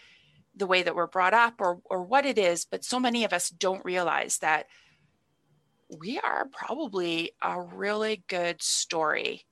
the 0.56 0.68
way 0.68 0.84
that 0.84 0.96
we're 0.96 1.08
brought 1.08 1.34
up 1.34 1.56
or, 1.60 1.80
or 1.86 2.04
what 2.04 2.26
it 2.26 2.38
is, 2.38 2.66
but 2.66 2.84
so 2.84 3.00
many 3.00 3.24
of 3.24 3.34
us 3.34 3.50
don't 3.50 3.86
realize 3.86 4.40
that 4.40 4.66
we 6.00 6.20
are 6.20 6.48
probably 6.52 7.32
a 7.42 7.62
really 7.62 8.24
good 8.28 8.62
story 8.62 9.46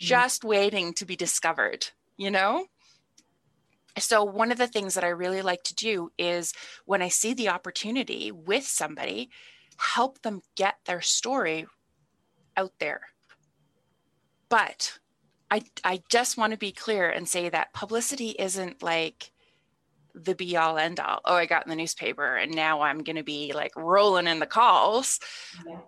mm-hmm. 0.00 0.06
just 0.06 0.44
waiting 0.44 0.92
to 0.94 1.04
be 1.04 1.16
discovered, 1.16 1.88
you 2.16 2.30
know? 2.30 2.66
So, 3.98 4.24
one 4.24 4.52
of 4.52 4.58
the 4.58 4.66
things 4.66 4.94
that 4.94 5.04
I 5.04 5.08
really 5.08 5.40
like 5.40 5.62
to 5.64 5.74
do 5.74 6.10
is 6.18 6.52
when 6.84 7.00
I 7.00 7.08
see 7.08 7.32
the 7.32 7.48
opportunity 7.48 8.30
with 8.30 8.66
somebody, 8.66 9.30
help 9.78 10.20
them 10.20 10.42
get 10.54 10.76
their 10.84 11.00
story 11.00 11.66
out 12.56 12.72
there. 12.78 13.02
But 14.50 14.98
I, 15.50 15.62
I 15.84 16.02
just 16.08 16.36
want 16.36 16.52
to 16.52 16.58
be 16.58 16.72
clear 16.72 17.08
and 17.08 17.28
say 17.28 17.48
that 17.48 17.72
publicity 17.72 18.30
isn't 18.30 18.82
like 18.82 19.30
the 20.14 20.34
be 20.34 20.56
all 20.56 20.78
end 20.78 20.98
all. 20.98 21.20
Oh, 21.24 21.34
I 21.34 21.46
got 21.46 21.66
in 21.66 21.70
the 21.70 21.76
newspaper 21.76 22.36
and 22.36 22.54
now 22.54 22.80
I'm 22.80 23.02
going 23.02 23.16
to 23.16 23.22
be 23.22 23.52
like 23.54 23.76
rolling 23.76 24.26
in 24.26 24.38
the 24.38 24.46
calls. 24.46 25.20
Yeah. 25.66 25.78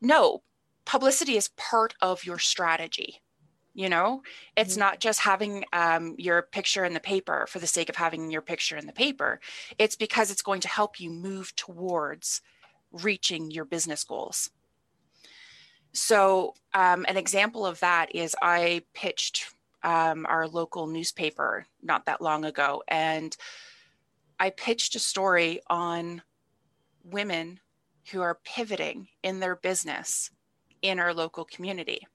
No, 0.00 0.42
publicity 0.84 1.36
is 1.36 1.48
part 1.56 1.94
of 2.00 2.24
your 2.24 2.38
strategy. 2.38 3.20
You 3.76 3.88
know, 3.88 4.22
it's 4.56 4.74
mm-hmm. 4.74 4.80
not 4.80 5.00
just 5.00 5.20
having 5.20 5.64
um, 5.72 6.14
your 6.16 6.42
picture 6.42 6.84
in 6.84 6.94
the 6.94 7.00
paper 7.00 7.46
for 7.48 7.58
the 7.58 7.66
sake 7.66 7.88
of 7.88 7.96
having 7.96 8.30
your 8.30 8.42
picture 8.42 8.76
in 8.76 8.86
the 8.86 8.92
paper. 8.92 9.40
It's 9.78 9.96
because 9.96 10.30
it's 10.30 10.42
going 10.42 10.60
to 10.60 10.68
help 10.68 11.00
you 11.00 11.10
move 11.10 11.56
towards 11.56 12.40
reaching 12.92 13.50
your 13.50 13.64
business 13.64 14.04
goals. 14.04 14.50
So, 15.94 16.54
um, 16.74 17.06
an 17.08 17.16
example 17.16 17.64
of 17.64 17.78
that 17.80 18.14
is 18.14 18.34
I 18.42 18.82
pitched 18.94 19.54
um, 19.84 20.26
our 20.26 20.48
local 20.48 20.88
newspaper 20.88 21.66
not 21.82 22.06
that 22.06 22.20
long 22.20 22.44
ago, 22.44 22.82
and 22.88 23.34
I 24.40 24.50
pitched 24.50 24.96
a 24.96 24.98
story 24.98 25.60
on 25.68 26.22
women 27.04 27.60
who 28.10 28.22
are 28.22 28.40
pivoting 28.44 29.08
in 29.22 29.38
their 29.38 29.54
business 29.54 30.30
in 30.82 30.98
our 30.98 31.14
local 31.14 31.44
community. 31.44 32.06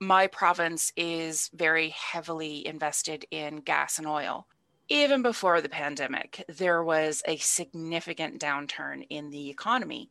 My 0.00 0.28
province 0.28 0.92
is 0.96 1.50
very 1.52 1.90
heavily 1.90 2.66
invested 2.66 3.26
in 3.30 3.56
gas 3.58 3.98
and 3.98 4.06
oil. 4.06 4.46
Even 4.88 5.20
before 5.20 5.60
the 5.60 5.68
pandemic, 5.68 6.42
there 6.48 6.82
was 6.82 7.22
a 7.26 7.36
significant 7.36 8.40
downturn 8.40 9.06
in 9.10 9.30
the 9.30 9.50
economy, 9.50 10.08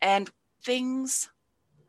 and 0.00 0.30
things 0.62 1.30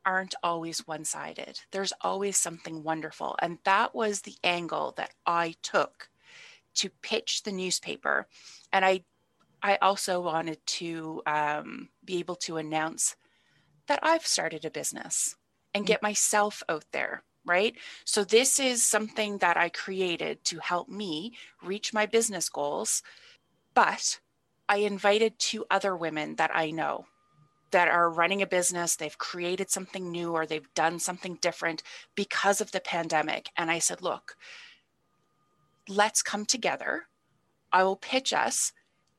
aren't 0.06 0.36
always 0.44 0.88
one 0.88 1.06
sided. 1.06 1.60
There's 1.72 1.94
always 2.02 2.38
something 2.38 2.84
wonderful. 2.84 3.36
And 3.42 3.60
that 3.64 3.94
was 3.94 4.22
the 4.22 4.36
angle 4.44 4.94
that 4.98 5.14
I 5.26 5.56
took 5.62 6.10
to 6.76 6.90
pitch 7.02 7.44
the 7.44 7.52
newspaper. 7.52 8.28
And 8.72 8.86
I, 8.86 9.04
I 9.62 9.78
also 9.82 10.22
wanted 10.22 10.66
to 10.66 11.22
um, 11.26 11.90
be 12.04 12.20
able 12.20 12.36
to 12.38 12.58
announce 12.58 13.16
that 13.88 14.00
I've 14.04 14.26
started 14.26 14.66
a 14.66 14.72
business 14.72 15.36
and 15.74 15.86
get 15.86 16.04
myself 16.04 16.64
out 16.70 16.86
there. 16.92 17.24
Right. 17.44 17.76
So, 18.06 18.24
this 18.24 18.60
is 18.60 18.84
something 18.84 19.40
that 19.40 19.58
I 19.58 19.70
created 19.70 20.44
to 20.46 20.60
help 20.60 20.90
me 20.90 21.34
reach 21.64 21.92
my 21.92 22.06
business 22.06 22.50
goals. 22.50 23.02
But 23.74 24.20
I 24.70 24.78
invited 24.78 25.40
two 25.40 25.66
other 25.72 25.96
women 25.96 26.36
that 26.36 26.52
I 26.54 26.70
know 26.70 27.08
that 27.72 27.88
are 27.88 28.10
running 28.10 28.42
a 28.42 28.48
business, 28.48 28.96
they've 28.96 29.18
created 29.18 29.70
something 29.70 30.12
new 30.12 30.32
or 30.32 30.46
they've 30.46 30.74
done 30.74 31.00
something 31.00 31.38
different 31.42 31.84
because 32.16 32.62
of 32.62 32.72
the 32.72 32.80
pandemic. 32.80 33.50
And 33.58 33.72
I 33.72 33.80
said, 33.80 34.02
look, 34.02 34.36
let's 35.88 36.22
come 36.22 36.46
together. 36.46 37.04
I 37.72 37.84
will 37.84 37.96
pitch 37.96 38.34
us 38.34 38.74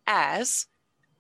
as 0.07 0.67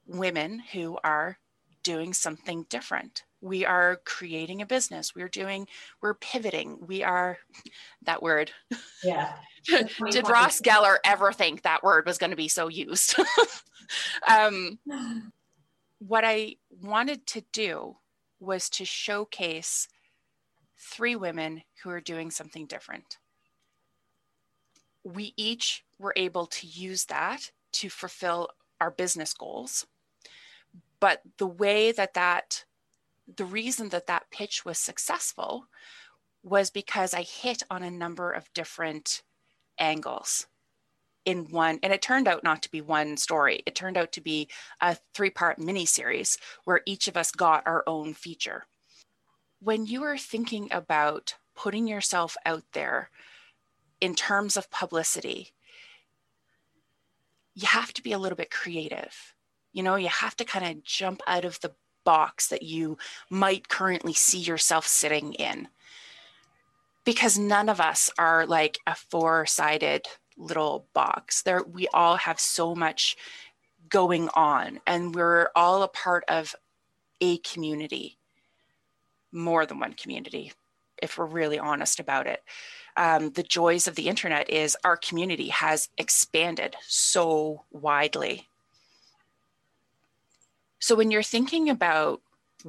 women 0.07 0.61
who 0.73 0.99
are 1.05 1.39
doing 1.83 2.13
something 2.13 2.67
different. 2.69 3.25
We 3.41 3.67
are 3.67 4.01
creating 4.05 4.63
a 4.63 4.67
business. 4.67 5.15
We're 5.15 5.29
doing, 5.29 5.67
we're 6.01 6.15
pivoting. 6.15 6.79
We 6.87 7.03
are 7.03 7.39
that 8.03 8.23
word. 8.23 8.53
Yeah. 9.03 9.33
Did 10.11 10.29
Ross 10.29 10.61
Geller 10.61 10.97
ever 11.05 11.33
think 11.33 11.63
that 11.63 11.83
word 11.83 12.07
was 12.07 12.19
going 12.19 12.31
to 12.31 12.37
be 12.37 12.49
so 12.49 12.69
used? 12.69 13.17
um, 14.29 14.79
what 16.09 16.25
I 16.25 16.57
wanted 16.69 17.27
to 17.29 17.45
do 17.53 17.97
was 18.41 18.69
to 18.71 18.85
showcase 18.85 19.87
three 20.77 21.15
women 21.15 21.63
who 21.83 21.91
are 21.91 22.01
doing 22.01 22.31
something 22.31 22.67
different. 22.67 23.19
We 25.05 25.33
each 25.37 25.85
were 26.01 26.13
able 26.17 26.47
to 26.47 26.67
use 26.67 27.05
that 27.05 27.53
to 27.75 27.89
fulfill 27.89 28.49
our 28.81 28.91
business 28.91 29.33
goals. 29.33 29.87
But 30.99 31.23
the 31.39 31.47
way 31.47 31.93
that 31.93 32.15
that, 32.15 32.65
the 33.37 33.45
reason 33.45 33.91
that 33.91 34.09
that 34.09 34.31
pitch 34.33 34.65
was 34.65 34.79
successful 34.79 35.67
was 36.43 36.71
because 36.71 37.15
I 37.15 37.23
hit 37.23 37.63
on 37.71 37.85
a 37.85 37.91
number 37.91 38.33
of 38.33 38.53
different 38.55 39.23
angles 39.79 40.49
in 41.25 41.51
one 41.51 41.79
and 41.83 41.93
it 41.93 42.03
turned 42.03 42.29
out 42.29 42.45
not 42.45 42.63
to 42.63 42.71
be 42.71 42.81
one 42.81 43.17
story. 43.17 43.63
It 43.67 43.75
turned 43.75 43.97
out 43.97 44.13
to 44.13 44.21
be 44.21 44.49
a 44.81 44.97
three 45.15 45.31
part 45.31 45.59
mini 45.59 45.87
series 45.87 46.39
where 46.65 46.83
each 46.87 47.09
of 47.09 47.17
us 47.17 47.31
got 47.31 47.67
our 47.67 47.85
own 47.87 48.15
feature. 48.15 48.67
When 49.61 49.87
you 49.87 50.03
are 50.03 50.19
thinking 50.19 50.69
about 50.73 51.37
putting 51.55 51.87
yourself 51.87 52.37
out 52.45 52.65
there 52.73 53.11
in 54.01 54.15
terms 54.15 54.57
of 54.57 54.71
publicity 54.71 55.53
you 57.55 57.67
have 57.69 57.93
to 57.95 58.03
be 58.03 58.13
a 58.13 58.19
little 58.19 58.37
bit 58.37 58.51
creative. 58.51 59.35
You 59.73 59.83
know 59.83 59.97
you 59.97 60.09
have 60.09 60.37
to 60.37 60.45
kind 60.45 60.65
of 60.65 60.85
jump 60.85 61.23
out 61.27 61.45
of 61.45 61.61
the 61.61 61.73
box 62.05 62.49
that 62.49 62.63
you 62.63 62.99
might 63.31 63.69
currently 63.69 64.13
see 64.13 64.39
yourself 64.39 64.87
sitting 64.87 65.35
in. 65.35 65.69
Because 67.05 67.39
none 67.39 67.69
of 67.69 67.81
us 67.81 68.11
are 68.19 68.47
like 68.47 68.79
a 68.87 68.95
four 68.95 69.47
sided 69.47 70.07
little 70.43 70.87
box. 70.93 71.43
There, 71.43 71.63
we 71.63 71.89
all 71.89 72.17
have 72.17 72.41
so 72.41 72.75
much 72.75 73.17
going 73.89 74.29
on, 74.35 74.81
and 74.87 75.15
we're 75.15 75.51
all 75.55 75.83
a 75.83 75.89
part 75.89 76.25
of 76.29 76.55
a 77.21 77.39
community, 77.39 78.17
more 79.31 79.65
than 79.67 79.79
one 79.79 79.93
community, 79.95 80.53
if 81.01 81.19
we're 81.19 81.27
really 81.27 81.59
honest 81.59 82.01
about 82.01 82.27
it. 82.27 82.43
Um, 82.97 83.31
the 83.31 83.43
joys 83.43 83.87
of 83.87 83.95
the 83.95 84.09
internet 84.09 84.51
is 84.51 84.77
our 84.85 84.97
community 84.97 85.49
has 85.49 85.89
expanded 85.97 86.77
so 86.87 87.65
widely. 87.71 88.49
So 90.79 90.95
when 90.95 91.11
you're 91.11 91.23
thinking 91.23 91.71
about 91.71 92.21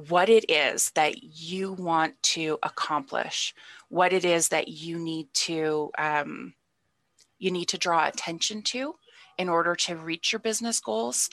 what 0.08 0.28
it 0.28 0.50
is 0.50 0.90
that 0.90 1.22
you 1.22 1.72
want 1.72 2.20
to 2.22 2.58
accomplish, 2.62 3.54
what 3.88 4.12
it 4.12 4.24
is 4.24 4.48
that 4.48 4.68
you 4.68 4.98
need 4.98 5.32
to 5.34 5.90
um, 5.98 6.54
you 7.38 7.50
need 7.50 7.66
to 7.68 7.78
draw 7.78 8.06
attention 8.06 8.62
to 8.62 8.94
in 9.38 9.48
order 9.48 9.74
to 9.74 9.96
reach 9.96 10.32
your 10.32 10.40
business 10.40 10.80
goals. 10.80 11.30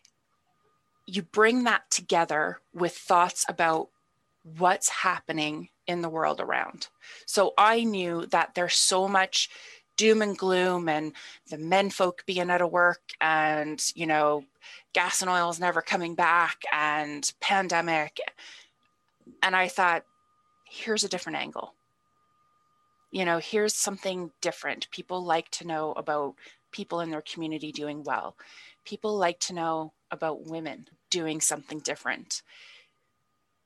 You 1.05 1.23
bring 1.23 1.63
that 1.65 1.89
together 1.89 2.59
with 2.73 2.95
thoughts 2.95 3.45
about 3.47 3.89
what's 4.57 4.89
happening 4.89 5.69
in 5.87 6.01
the 6.01 6.09
world 6.09 6.39
around. 6.39 6.87
So 7.25 7.53
I 7.57 7.83
knew 7.83 8.25
that 8.27 8.55
there's 8.55 8.75
so 8.75 9.07
much 9.07 9.49
doom 9.97 10.21
and 10.21 10.37
gloom 10.37 10.89
and 10.89 11.13
the 11.49 11.57
men 11.57 11.89
folk 11.89 12.23
being 12.25 12.49
out 12.49 12.61
of 12.61 12.71
work 12.71 13.01
and, 13.19 13.83
you 13.93 14.07
know, 14.07 14.43
gas 14.93 15.21
and 15.21 15.29
oil 15.29 15.49
is 15.49 15.59
never 15.59 15.81
coming 15.81 16.15
back 16.15 16.57
and 16.71 17.31
pandemic. 17.39 18.19
And 19.43 19.55
I 19.55 19.67
thought, 19.67 20.03
here's 20.65 21.03
a 21.03 21.09
different 21.09 21.37
angle 21.37 21.75
you 23.11 23.25
know, 23.25 23.39
here's 23.39 23.75
something 23.75 24.31
different. 24.41 24.89
People 24.91 25.23
like 25.23 25.49
to 25.51 25.67
know 25.67 25.91
about 25.93 26.35
people 26.71 27.01
in 27.01 27.09
their 27.09 27.21
community 27.21 27.71
doing 27.71 28.03
well. 28.03 28.35
People 28.85 29.17
like 29.17 29.39
to 29.41 29.53
know 29.53 29.93
about 30.09 30.47
women 30.47 30.87
doing 31.09 31.41
something 31.41 31.79
different. 31.79 32.41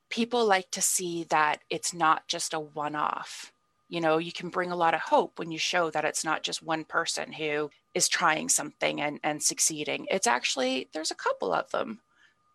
People 0.10 0.46
like 0.46 0.72
to 0.72 0.82
see 0.82 1.26
that 1.26 1.60
it's 1.70 1.94
not 1.94 2.28
just 2.28 2.54
a 2.54 2.60
one 2.60 2.96
off. 2.96 3.52
You 3.88 4.02
know, 4.02 4.18
you 4.18 4.32
can 4.32 4.50
bring 4.50 4.72
a 4.72 4.76
lot 4.76 4.96
of 4.96 5.02
hope 5.02 5.38
when 5.38 5.52
you 5.52 5.60
show 5.60 5.92
that 5.92 6.06
it's 6.06 6.26
not 6.26 6.42
just 6.42 6.64
one 6.64 6.84
person 6.84 7.32
who 7.32 7.70
is 7.94 8.10
trying 8.10 8.50
something 8.50 9.00
and, 9.00 9.20
and 9.24 9.42
succeeding. 9.42 10.08
It's 10.10 10.28
actually, 10.28 10.90
there's 10.94 11.12
a 11.12 11.16
couple 11.16 11.54
of 11.54 11.70
them. 11.70 12.00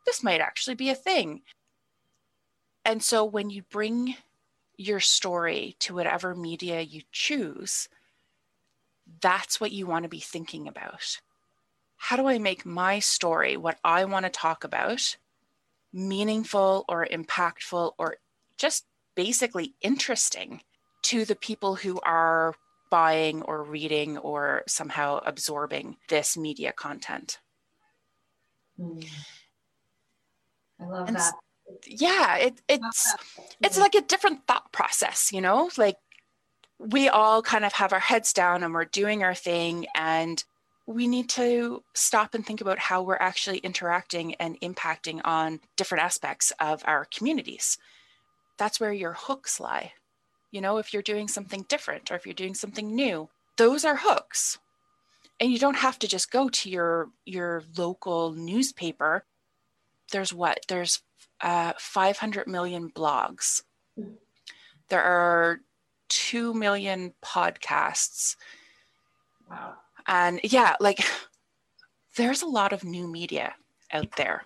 This 0.06 0.25
might 0.25 0.40
actually 0.40 0.75
be 0.75 0.90
a 0.90 0.94
thing. 0.94 1.42
And 2.85 3.00
so 3.00 3.25
when 3.25 3.50
you 3.50 3.62
bring 3.70 4.16
your 4.80 5.00
story 5.00 5.76
to 5.80 5.94
whatever 5.94 6.34
media 6.34 6.80
you 6.80 7.02
choose, 7.12 7.88
that's 9.20 9.60
what 9.60 9.72
you 9.72 9.87
want 9.87 10.04
to 10.04 10.08
be 10.08 10.20
thinking 10.20 10.66
about. 10.66 11.20
How 11.96 12.16
do 12.16 12.26
I 12.26 12.38
make 12.38 12.64
my 12.64 12.99
story, 12.99 13.58
what 13.58 13.78
I 13.84 14.06
want 14.06 14.25
to 14.25 14.30
talk 14.30 14.64
about, 14.64 15.18
meaningful 15.92 16.87
or 16.88 17.06
impactful 17.06 17.92
or 17.99 18.16
just 18.56 18.87
basically 19.14 19.75
interesting 19.82 20.62
to 21.02 21.26
the 21.26 21.37
people 21.37 21.75
who 21.75 22.00
are 22.00 22.54
buying 22.90 23.42
or 23.42 23.62
reading 23.62 24.16
or 24.16 24.62
somehow 24.66 25.20
absorbing 25.26 25.96
this 26.08 26.38
media 26.38 26.72
content? 26.72 27.38
Mm. 28.78 29.06
I 30.80 30.84
love 30.87 31.06
and 31.06 31.16
that 31.16 31.34
yeah 31.86 32.36
it, 32.36 32.60
it's 32.68 33.14
it's 33.62 33.78
like 33.78 33.94
a 33.94 34.00
different 34.02 34.46
thought 34.46 34.70
process 34.72 35.32
you 35.32 35.40
know 35.40 35.70
like 35.76 35.96
we 36.78 37.08
all 37.08 37.42
kind 37.42 37.64
of 37.64 37.74
have 37.74 37.92
our 37.92 38.00
heads 38.00 38.32
down 38.32 38.62
and 38.62 38.72
we're 38.72 38.86
doing 38.86 39.22
our 39.22 39.34
thing 39.34 39.86
and 39.94 40.44
we 40.86 41.06
need 41.06 41.28
to 41.28 41.84
stop 41.94 42.34
and 42.34 42.44
think 42.44 42.60
about 42.60 42.78
how 42.78 43.02
we're 43.02 43.16
actually 43.16 43.58
interacting 43.58 44.34
and 44.36 44.60
impacting 44.60 45.20
on 45.24 45.60
different 45.76 46.02
aspects 46.02 46.52
of 46.58 46.82
our 46.84 47.04
communities. 47.04 47.78
That's 48.58 48.80
where 48.80 48.92
your 48.92 49.12
hooks 49.12 49.60
lie. 49.60 49.92
You 50.50 50.60
know, 50.60 50.78
if 50.78 50.92
you're 50.92 51.02
doing 51.02 51.28
something 51.28 51.64
different 51.68 52.10
or 52.10 52.16
if 52.16 52.26
you're 52.26 52.34
doing 52.34 52.54
something 52.54 52.92
new, 52.92 53.28
those 53.56 53.84
are 53.84 53.98
hooks. 54.00 54.58
And 55.38 55.52
you 55.52 55.58
don't 55.58 55.76
have 55.76 55.98
to 56.00 56.08
just 56.08 56.32
go 56.32 56.48
to 56.48 56.68
your 56.68 57.10
your 57.24 57.62
local 57.76 58.32
newspaper. 58.32 59.24
There's 60.10 60.32
what? 60.32 60.60
There's 60.68 61.02
uh, 61.40 61.72
500 61.78 62.46
million 62.46 62.90
blogs. 62.90 63.62
There 64.88 65.02
are 65.02 65.60
2 66.08 66.52
million 66.54 67.14
podcasts. 67.22 68.36
Wow. 69.48 69.74
And 70.06 70.40
yeah, 70.42 70.76
like 70.80 71.00
there's 72.16 72.42
a 72.42 72.46
lot 72.46 72.72
of 72.72 72.84
new 72.84 73.06
media 73.06 73.54
out 73.92 74.16
there. 74.16 74.44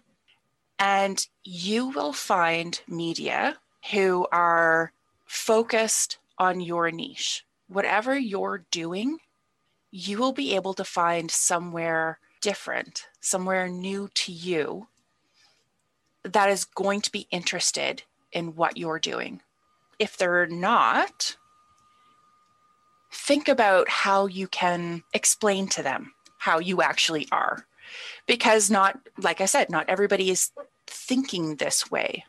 And 0.78 1.26
you 1.44 1.88
will 1.88 2.12
find 2.12 2.80
media 2.88 3.58
who 3.92 4.26
are 4.32 4.92
focused 5.24 6.18
on 6.38 6.60
your 6.60 6.90
niche. 6.90 7.44
Whatever 7.68 8.18
you're 8.18 8.64
doing, 8.70 9.18
you 9.90 10.18
will 10.18 10.32
be 10.32 10.54
able 10.54 10.74
to 10.74 10.84
find 10.84 11.30
somewhere 11.30 12.18
different, 12.40 13.06
somewhere 13.20 13.68
new 13.68 14.10
to 14.14 14.32
you 14.32 14.88
that 16.24 16.50
is 16.50 16.64
going 16.64 17.00
to 17.02 17.12
be 17.12 17.26
interested 17.30 18.02
in 18.32 18.56
what 18.56 18.76
you're 18.76 18.98
doing. 18.98 19.40
If 19.98 20.16
they're 20.16 20.46
not, 20.46 21.36
think 23.12 23.48
about 23.48 23.88
how 23.88 24.26
you 24.26 24.48
can 24.48 25.02
explain 25.12 25.68
to 25.68 25.82
them 25.82 26.12
how 26.38 26.58
you 26.58 26.82
actually 26.82 27.28
are. 27.30 27.66
Because, 28.26 28.70
not, 28.70 28.98
like 29.18 29.40
I 29.40 29.46
said, 29.46 29.70
not 29.70 29.88
everybody 29.88 30.30
is 30.30 30.50
thinking 30.86 31.56
this 31.56 31.90
way. 31.90 32.24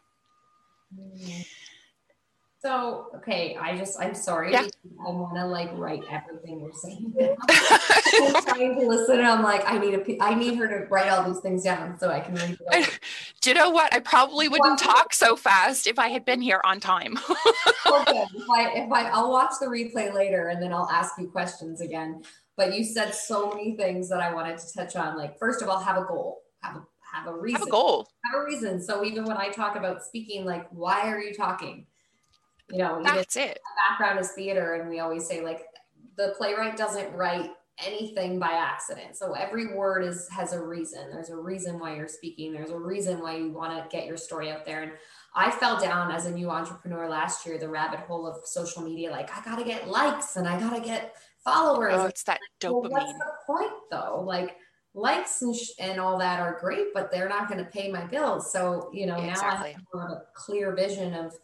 So, 2.65 3.12
okay, 3.17 3.55
I 3.62 3.77
just, 3.77 4.01
I'm 4.01 4.15
sorry. 4.15 4.51
Yeah. 4.51 4.65
I 5.00 5.12
want 5.12 5.36
to 5.36 5.45
like 5.45 5.69
write 5.74 6.01
everything 6.10 6.62
you're 6.62 6.74
saying. 6.74 7.13
I'm 8.36 8.43
trying 8.43 8.79
to 8.79 8.88
listen 8.88 9.19
and 9.19 9.27
I'm 9.27 9.43
like, 9.43 9.62
I 9.69 9.77
need 9.77 9.93
a, 9.93 10.24
I 10.24 10.34
need 10.34 10.55
her 10.55 10.67
to 10.67 10.88
write 10.88 11.10
all 11.10 11.31
these 11.31 11.41
things 11.41 11.63
down 11.63 12.00
so 12.00 12.10
I 12.10 12.22
can 12.22 12.34
read 12.34 12.57
it. 12.60 13.00
Do 13.43 13.51
you 13.51 13.53
know 13.53 13.69
what? 13.69 13.93
I 13.93 14.00
probably 14.00 14.48
wouldn't 14.48 14.79
talk 14.79 15.13
so 15.13 15.36
fast 15.36 15.86
if 15.86 16.00
I 16.00 16.07
had 16.07 16.25
been 16.25 16.41
here 16.41 16.60
on 16.65 16.79
time. 16.79 17.19
okay, 17.19 18.25
if 18.34 18.50
I, 18.50 18.72
if 18.74 18.91
I, 18.91 19.10
I'll 19.10 19.29
watch 19.29 19.51
the 19.62 19.67
replay 19.67 20.12
later 20.12 20.48
and 20.48 20.60
then 20.60 20.74
I'll 20.74 20.89
ask 20.89 21.19
you 21.19 21.27
questions 21.27 21.81
again. 21.81 22.24
But 22.57 22.74
you 22.75 22.84
said 22.84 23.13
so 23.13 23.51
many 23.51 23.77
things 23.77 24.10
that 24.10 24.22
I 24.22 24.34
wanted 24.34 24.57
to 24.57 24.74
touch 24.74 24.95
on. 24.95 25.15
Like, 25.15 25.38
first 25.38 25.62
of 25.62 25.69
all, 25.69 25.77
have 25.81 25.98
a 25.98 26.05
goal, 26.05 26.41
have 26.63 26.77
a, 26.77 26.84
have 27.13 27.27
a 27.27 27.38
reason. 27.38 27.60
Have 27.60 27.67
a 27.67 27.72
goal. 27.72 28.07
Have 28.25 28.41
a 28.41 28.43
reason. 28.43 28.81
So 28.81 29.05
even 29.05 29.24
when 29.25 29.38
I 29.38 29.50
talk 29.50 29.75
about 29.75 30.03
speaking, 30.03 30.45
like, 30.45 30.67
why 30.72 31.01
are 31.12 31.19
you 31.19 31.31
talking? 31.31 31.86
You 32.72 32.79
know, 32.79 33.01
That's 33.03 33.36
it. 33.36 33.60
background 33.89 34.19
is 34.19 34.31
theater, 34.31 34.75
and 34.75 34.89
we 34.89 35.00
always 35.00 35.27
say 35.27 35.41
like 35.41 35.65
the 36.17 36.34
playwright 36.38 36.77
doesn't 36.77 37.13
write 37.13 37.51
anything 37.84 38.39
by 38.39 38.51
accident. 38.51 39.17
So 39.17 39.34
every 39.34 39.75
word 39.75 40.03
is 40.03 40.29
has 40.29 40.53
a 40.53 40.65
reason. 40.65 41.12
There's 41.12 41.29
a 41.29 41.36
reason 41.36 41.77
why 41.77 41.95
you're 41.95 42.07
speaking. 42.07 42.53
There's 42.53 42.72
a 42.72 42.77
reason 42.77 43.22
why 43.22 43.36
you 43.38 43.51
want 43.51 43.74
to 43.74 43.95
get 43.95 44.07
your 44.07 44.17
story 44.17 44.50
out 44.50 44.65
there. 44.65 44.84
And 44.84 44.91
I 45.36 45.51
fell 45.51 45.79
down 45.79 46.12
as 46.12 46.25
a 46.25 46.31
new 46.31 46.50
entrepreneur 46.50 47.10
last 47.10 47.45
year, 47.45 47.57
the 47.57 47.69
rabbit 47.69 48.00
hole 48.01 48.25
of 48.25 48.45
social 48.45 48.81
media. 48.81 49.12
Like 49.12 49.36
I 49.36 49.43
gotta 49.43 49.65
get 49.65 49.89
likes 49.89 50.38
and 50.38 50.48
I 50.48 50.60
gotta 50.60 50.81
get 50.81 51.15
followers. 51.43 51.93
Oh, 51.95 52.05
it's 52.05 52.24
that 52.24 52.39
Well, 52.63 52.81
what's 52.81 53.12
the 53.12 53.31
point 53.45 53.72
though? 53.91 54.24
Like 54.25 54.55
likes 54.95 55.41
and, 55.41 55.55
sh- 55.55 55.72
and 55.79 56.00
all 56.00 56.17
that 56.17 56.39
are 56.39 56.57
great, 56.60 56.88
but 56.93 57.12
they're 57.12 57.29
not 57.29 57.50
going 57.50 57.63
to 57.63 57.69
pay 57.69 57.91
my 57.91 58.05
bills. 58.05 58.51
So, 58.51 58.89
you 58.94 59.05
know, 59.05 59.18
now 59.18 59.42
I 59.42 59.75
have 59.94 60.01
a 60.01 60.22
clear 60.33 60.74
vision 60.74 61.13
of 61.13 61.35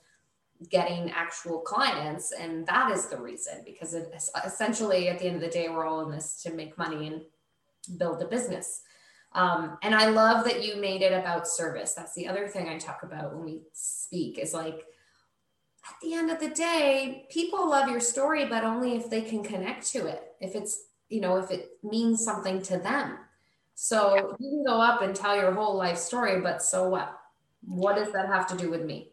getting 0.70 1.12
actual 1.12 1.60
clients. 1.60 2.32
And 2.32 2.66
that 2.68 2.92
is 2.92 3.08
the 3.08 3.18
reason 3.18 3.62
because 3.66 3.94
it 3.94 4.14
essentially 4.46 5.10
at 5.10 5.20
the 5.20 5.26
end 5.26 5.36
of 5.36 5.42
the 5.42 5.48
day, 5.48 5.70
we're 5.70 5.86
all 5.86 6.02
in 6.02 6.12
this 6.12 6.42
to 6.44 6.54
make 6.54 6.78
money 6.78 7.08
and 7.08 7.22
build 7.98 8.22
a 8.22 8.28
business. 8.28 8.82
Um, 9.34 9.78
and 9.82 9.96
I 9.96 10.10
love 10.10 10.44
that 10.46 10.64
you 10.64 10.76
made 10.76 11.02
it 11.02 11.14
about 11.14 11.48
service. 11.48 11.94
That's 11.94 12.14
the 12.14 12.28
other 12.28 12.48
thing 12.48 12.68
I 12.68 12.78
talk 12.78 13.04
about 13.04 13.34
when 13.34 13.46
we 13.46 13.62
speak 13.74 14.38
is 14.38 14.54
like, 14.54 14.84
at 15.88 15.96
the 16.04 16.14
end 16.14 16.30
of 16.30 16.40
the 16.40 16.50
day, 16.50 17.26
people 17.32 17.68
love 17.68 17.90
your 17.90 18.00
story, 18.00 18.46
but 18.46 18.64
only 18.64 18.96
if 18.96 19.10
they 19.10 19.22
can 19.22 19.44
connect 19.44 19.88
to 19.94 20.06
it. 20.06 20.34
If 20.40 20.54
it's, 20.54 20.84
you 21.10 21.22
know, 21.22 21.38
if 21.38 21.50
it 21.50 21.72
means 21.82 22.24
something 22.24 22.62
to 22.64 22.78
them. 22.78 23.18
So 23.74 24.36
you 24.40 24.50
can 24.50 24.64
go 24.64 24.80
up 24.80 25.02
and 25.02 25.16
tell 25.16 25.36
your 25.36 25.54
whole 25.54 25.76
life 25.76 25.98
story, 25.98 26.40
but 26.40 26.62
so 26.62 26.88
what? 26.88 27.18
What 27.64 27.96
does 27.96 28.12
that 28.14 28.28
have 28.28 28.48
to 28.48 28.58
do 28.58 28.70
with 28.70 28.84
me? 28.84 29.11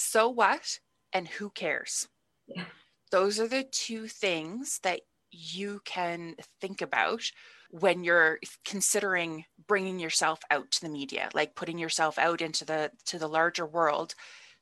So 0.00 0.30
what? 0.30 0.78
And 1.12 1.28
who 1.28 1.50
cares? 1.50 2.08
Yeah. 2.46 2.64
Those 3.12 3.38
are 3.38 3.46
the 3.46 3.64
two 3.64 4.06
things 4.06 4.80
that 4.82 5.02
you 5.30 5.82
can 5.84 6.36
think 6.58 6.80
about 6.80 7.22
when 7.70 8.02
you're 8.02 8.38
considering 8.64 9.44
bringing 9.68 10.00
yourself 10.00 10.40
out 10.50 10.70
to 10.70 10.80
the 10.80 10.88
media, 10.88 11.28
like 11.34 11.54
putting 11.54 11.78
yourself 11.78 12.18
out 12.18 12.40
into 12.40 12.64
the 12.64 12.90
to 13.06 13.18
the 13.18 13.28
larger 13.28 13.66
world. 13.66 14.14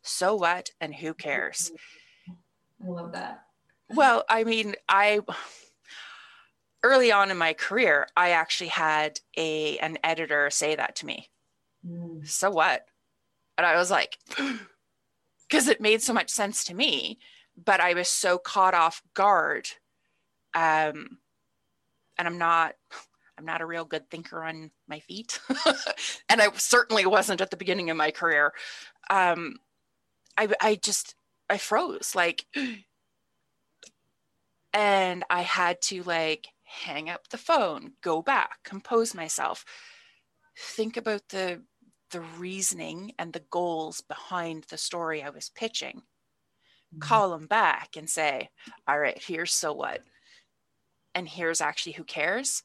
So 0.02 0.34
what? 0.34 0.70
And 0.80 0.92
who 0.92 1.14
cares? 1.14 1.70
I 2.84 2.88
love 2.88 3.12
that. 3.12 3.44
Well, 3.94 4.24
I 4.28 4.42
mean, 4.42 4.74
I 4.88 5.20
early 6.82 7.12
on 7.12 7.30
in 7.30 7.38
my 7.38 7.52
career, 7.52 8.08
I 8.16 8.30
actually 8.30 8.70
had 8.70 9.20
a 9.36 9.78
an 9.78 9.98
editor 10.02 10.50
say 10.50 10.74
that 10.74 10.96
to 10.96 11.06
me. 11.06 11.30
Mm. 11.86 12.26
So 12.26 12.50
what? 12.50 12.84
And 13.56 13.64
I 13.66 13.76
was 13.76 13.90
like, 13.90 14.18
because 15.48 15.68
it 15.68 15.80
made 15.80 16.02
so 16.02 16.12
much 16.12 16.30
sense 16.30 16.64
to 16.64 16.74
me, 16.74 17.18
but 17.56 17.80
I 17.80 17.94
was 17.94 18.08
so 18.08 18.38
caught 18.38 18.74
off 18.74 19.02
guard. 19.14 19.68
Um, 20.54 21.18
and 22.18 22.26
I'm 22.26 22.38
not, 22.38 22.74
I'm 23.38 23.44
not 23.44 23.60
a 23.60 23.66
real 23.66 23.84
good 23.84 24.10
thinker 24.10 24.42
on 24.42 24.70
my 24.88 25.00
feet, 25.00 25.40
and 26.28 26.42
I 26.42 26.48
certainly 26.54 27.06
wasn't 27.06 27.40
at 27.40 27.50
the 27.50 27.56
beginning 27.56 27.90
of 27.90 27.96
my 27.96 28.10
career. 28.10 28.52
Um, 29.10 29.56
I, 30.36 30.48
I 30.60 30.74
just, 30.76 31.14
I 31.48 31.58
froze 31.58 32.14
like, 32.14 32.44
and 34.72 35.24
I 35.30 35.42
had 35.42 35.80
to 35.82 36.02
like 36.02 36.48
hang 36.64 37.08
up 37.08 37.28
the 37.28 37.38
phone, 37.38 37.92
go 38.02 38.20
back, 38.22 38.58
compose 38.64 39.14
myself, 39.14 39.64
think 40.56 40.96
about 40.96 41.22
the 41.28 41.62
the 42.10 42.20
reasoning 42.20 43.12
and 43.18 43.32
the 43.32 43.44
goals 43.50 44.00
behind 44.00 44.64
the 44.64 44.78
story 44.78 45.22
I 45.22 45.30
was 45.30 45.50
pitching. 45.54 46.02
Mm-hmm. 46.94 47.00
Call 47.00 47.30
them 47.30 47.46
back 47.46 47.96
and 47.96 48.08
say, 48.08 48.50
"All 48.86 48.98
right, 48.98 49.22
here's 49.22 49.52
so 49.52 49.72
what." 49.72 50.02
And 51.14 51.28
here's 51.28 51.60
actually 51.60 51.92
who 51.92 52.04
cares. 52.04 52.62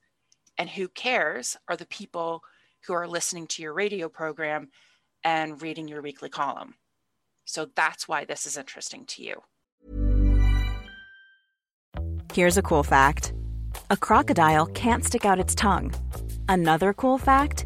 And 0.57 0.69
who 0.69 0.87
cares 0.87 1.57
are 1.67 1.75
the 1.75 1.87
people 1.87 2.43
who 2.85 2.93
are 2.93 3.07
listening 3.07 3.47
to 3.47 3.61
your 3.61 3.73
radio 3.73 4.07
program 4.09 4.69
and 5.23 5.61
reading 5.61 5.87
your 5.87 6.01
weekly 6.01 6.29
column. 6.29 6.75
So 7.45 7.67
that's 7.75 8.07
why 8.07 8.25
this 8.25 8.45
is 8.45 8.57
interesting 8.57 9.05
to 9.07 9.23
you. 9.23 9.41
Here's 12.33 12.57
a 12.57 12.61
cool 12.61 12.83
fact 12.83 13.33
a 13.89 13.97
crocodile 13.97 14.67
can't 14.67 15.03
stick 15.03 15.25
out 15.25 15.39
its 15.39 15.55
tongue. 15.55 15.93
Another 16.47 16.93
cool 16.93 17.17
fact 17.17 17.65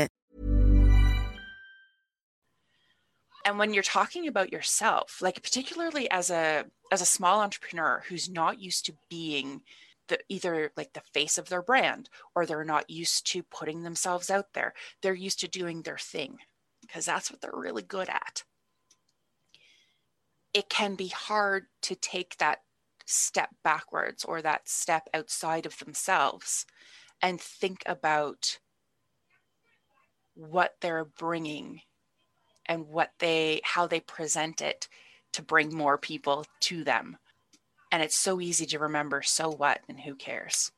And 3.45 3.57
when 3.57 3.73
you're 3.73 3.83
talking 3.83 4.27
about 4.27 4.51
yourself 4.51 5.21
like 5.21 5.41
particularly 5.41 6.09
as 6.11 6.29
a 6.29 6.65
as 6.91 7.01
a 7.01 7.05
small 7.05 7.41
entrepreneur 7.41 8.03
who's 8.07 8.29
not 8.29 8.59
used 8.59 8.85
to 8.85 8.93
being 9.09 9.61
the 10.07 10.19
either 10.29 10.71
like 10.75 10.93
the 10.93 11.01
face 11.13 11.37
of 11.37 11.49
their 11.49 11.61
brand 11.61 12.09
or 12.35 12.45
they're 12.45 12.65
not 12.65 12.89
used 12.89 13.25
to 13.25 13.43
putting 13.43 13.83
themselves 13.83 14.29
out 14.29 14.53
there 14.53 14.73
they're 15.01 15.13
used 15.13 15.39
to 15.39 15.47
doing 15.47 15.81
their 15.81 15.97
thing 15.97 16.37
because 16.81 17.05
that's 17.05 17.31
what 17.31 17.41
they're 17.41 17.51
really 17.53 17.83
good 17.83 18.09
at. 18.09 18.43
It 20.53 20.67
can 20.69 20.95
be 20.95 21.07
hard 21.07 21.67
to 21.83 21.95
take 21.95 22.37
that 22.37 22.59
step 23.05 23.49
backwards 23.63 24.25
or 24.25 24.41
that 24.41 24.67
step 24.67 25.07
outside 25.13 25.65
of 25.65 25.77
themselves 25.77 26.65
and 27.21 27.39
think 27.39 27.83
about 27.85 28.59
what 30.33 30.75
they're 30.81 31.05
bringing 31.05 31.81
and 32.71 32.87
what 32.87 33.11
they 33.19 33.59
how 33.65 33.85
they 33.85 33.99
present 33.99 34.61
it 34.61 34.87
to 35.33 35.41
bring 35.41 35.75
more 35.75 35.97
people 35.97 36.45
to 36.61 36.85
them. 36.85 37.17
And 37.91 38.01
it's 38.01 38.15
so 38.15 38.39
easy 38.39 38.65
to 38.67 38.79
remember 38.79 39.21
so 39.21 39.49
what 39.49 39.81
and 39.89 39.99
who 39.99 40.15
cares. 40.15 40.71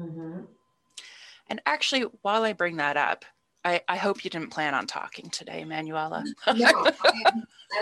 Mm-hmm. 0.00 0.42
and 1.50 1.60
actually 1.66 2.02
while 2.22 2.44
i 2.44 2.52
bring 2.52 2.76
that 2.76 2.96
up 2.96 3.24
i, 3.64 3.80
I 3.88 3.96
hope 3.96 4.22
you 4.24 4.30
didn't 4.30 4.52
plan 4.52 4.72
on 4.72 4.86
talking 4.86 5.28
today 5.28 5.64
manuela. 5.64 6.24
No, 6.46 6.70
I, 7.02 7.32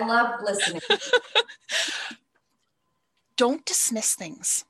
I 0.01 0.07
love 0.07 0.41
listening. 0.43 0.81
don't 3.37 3.67
dismiss 3.67 4.15
things. 4.15 4.65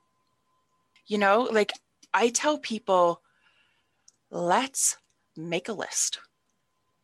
You 1.06 1.18
know 1.18 1.48
like 1.52 1.70
i 2.12 2.30
tell 2.30 2.58
people 2.58 3.22
let's 4.28 4.96
make 5.36 5.68
a 5.68 5.72
list. 5.72 6.18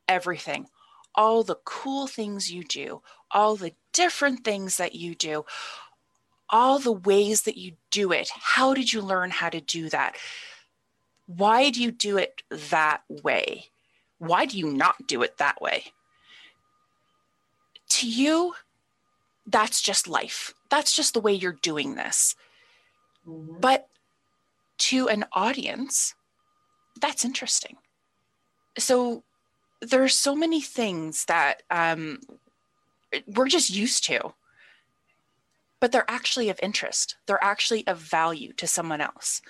Everything 0.08 0.66
all 1.14 1.42
the 1.42 1.58
cool 1.64 2.06
things 2.06 2.50
you 2.50 2.64
do 2.64 3.02
all 3.30 3.56
the 3.56 3.74
different 3.92 4.44
things 4.44 4.76
that 4.76 4.94
you 4.94 5.14
do 5.14 5.44
all 6.52 6.78
the 6.78 6.92
ways 6.92 7.42
that 7.42 7.56
you 7.56 7.72
do 7.90 8.12
it. 8.12 8.28
How 8.34 8.74
did 8.74 8.92
you 8.92 9.00
learn 9.00 9.30
how 9.30 9.48
to 9.48 9.60
do 9.60 9.88
that? 9.88 10.16
Why 11.26 11.70
do 11.70 11.82
you 11.82 11.90
do 11.90 12.18
it 12.18 12.42
that 12.50 13.02
way? 13.08 13.70
Why 14.18 14.44
do 14.44 14.58
you 14.58 14.70
not 14.70 15.06
do 15.06 15.22
it 15.22 15.38
that 15.38 15.60
way? 15.62 15.92
To 17.88 18.08
you 18.08 18.54
that's 19.46 19.80
just 19.80 20.06
life. 20.06 20.54
That's 20.70 20.94
just 20.94 21.14
the 21.14 21.20
way 21.20 21.32
you're 21.32 21.58
doing 21.62 21.94
this. 21.94 22.36
Mhm. 23.26 23.60
but 23.60 23.88
to 24.78 25.08
an 25.08 25.24
audience 25.32 26.14
that's 27.00 27.24
interesting. 27.24 27.78
So 28.78 29.22
there's 29.82 30.16
so 30.16 30.34
many 30.34 30.62
things 30.62 31.26
that 31.26 31.62
um, 31.70 32.20
we're 33.26 33.48
just 33.48 33.68
used 33.68 34.04
to 34.04 34.32
but 35.82 35.90
they're 35.90 36.08
actually 36.08 36.48
of 36.48 36.60
interest. 36.62 37.16
They're 37.26 37.42
actually 37.42 37.84
of 37.88 37.98
value 37.98 38.52
to 38.52 38.68
someone 38.68 39.00
else. 39.00 39.42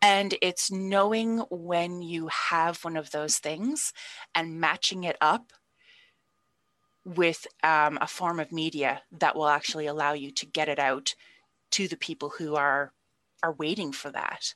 And 0.00 0.36
it's 0.40 0.70
knowing 0.70 1.38
when 1.50 2.00
you 2.00 2.28
have 2.28 2.84
one 2.84 2.96
of 2.96 3.10
those 3.10 3.38
things 3.38 3.92
and 4.36 4.60
matching 4.60 5.02
it 5.02 5.16
up 5.20 5.52
with 7.04 7.48
um, 7.64 7.98
a 8.00 8.06
form 8.06 8.38
of 8.38 8.52
media 8.52 9.02
that 9.10 9.34
will 9.34 9.48
actually 9.48 9.86
allow 9.86 10.12
you 10.12 10.30
to 10.30 10.46
get 10.46 10.68
it 10.68 10.78
out 10.78 11.16
to 11.72 11.88
the 11.88 11.96
people 11.96 12.34
who 12.38 12.54
are 12.54 12.92
are 13.42 13.52
waiting 13.52 13.90
for 13.90 14.12
that. 14.12 14.54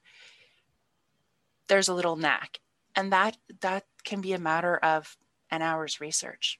There's 1.66 1.88
a 1.88 1.94
little 1.94 2.14
knack 2.14 2.60
and 2.98 3.12
that 3.12 3.36
that 3.60 3.84
can 4.04 4.20
be 4.20 4.32
a 4.34 4.38
matter 4.38 4.76
of 4.78 5.16
an 5.50 5.62
hour's 5.62 6.00
research 6.00 6.58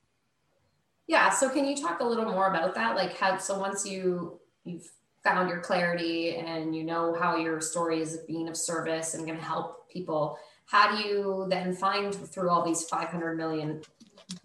Yeah. 1.08 1.30
So 1.30 1.48
can 1.48 1.64
you 1.64 1.74
talk 1.74 2.00
a 2.00 2.04
little 2.04 2.26
more 2.26 2.48
about 2.48 2.74
that? 2.74 2.94
Like 2.94 3.16
how, 3.16 3.38
so 3.38 3.58
once 3.58 3.86
you, 3.86 4.38
you've 4.64 4.88
found 5.24 5.48
your 5.48 5.60
clarity 5.60 6.36
and 6.36 6.76
you 6.76 6.84
know 6.84 7.16
how 7.18 7.36
your 7.36 7.62
story 7.62 8.02
is 8.02 8.18
being 8.28 8.46
of 8.46 8.56
service 8.56 9.14
and 9.14 9.24
going 9.26 9.38
to 9.38 9.44
help 9.44 9.88
people, 9.88 10.38
how 10.66 10.94
do 10.94 11.08
you 11.08 11.46
then 11.48 11.74
find 11.74 12.14
through 12.14 12.50
all 12.50 12.62
these 12.62 12.82
500 12.84 13.36
million 13.36 13.80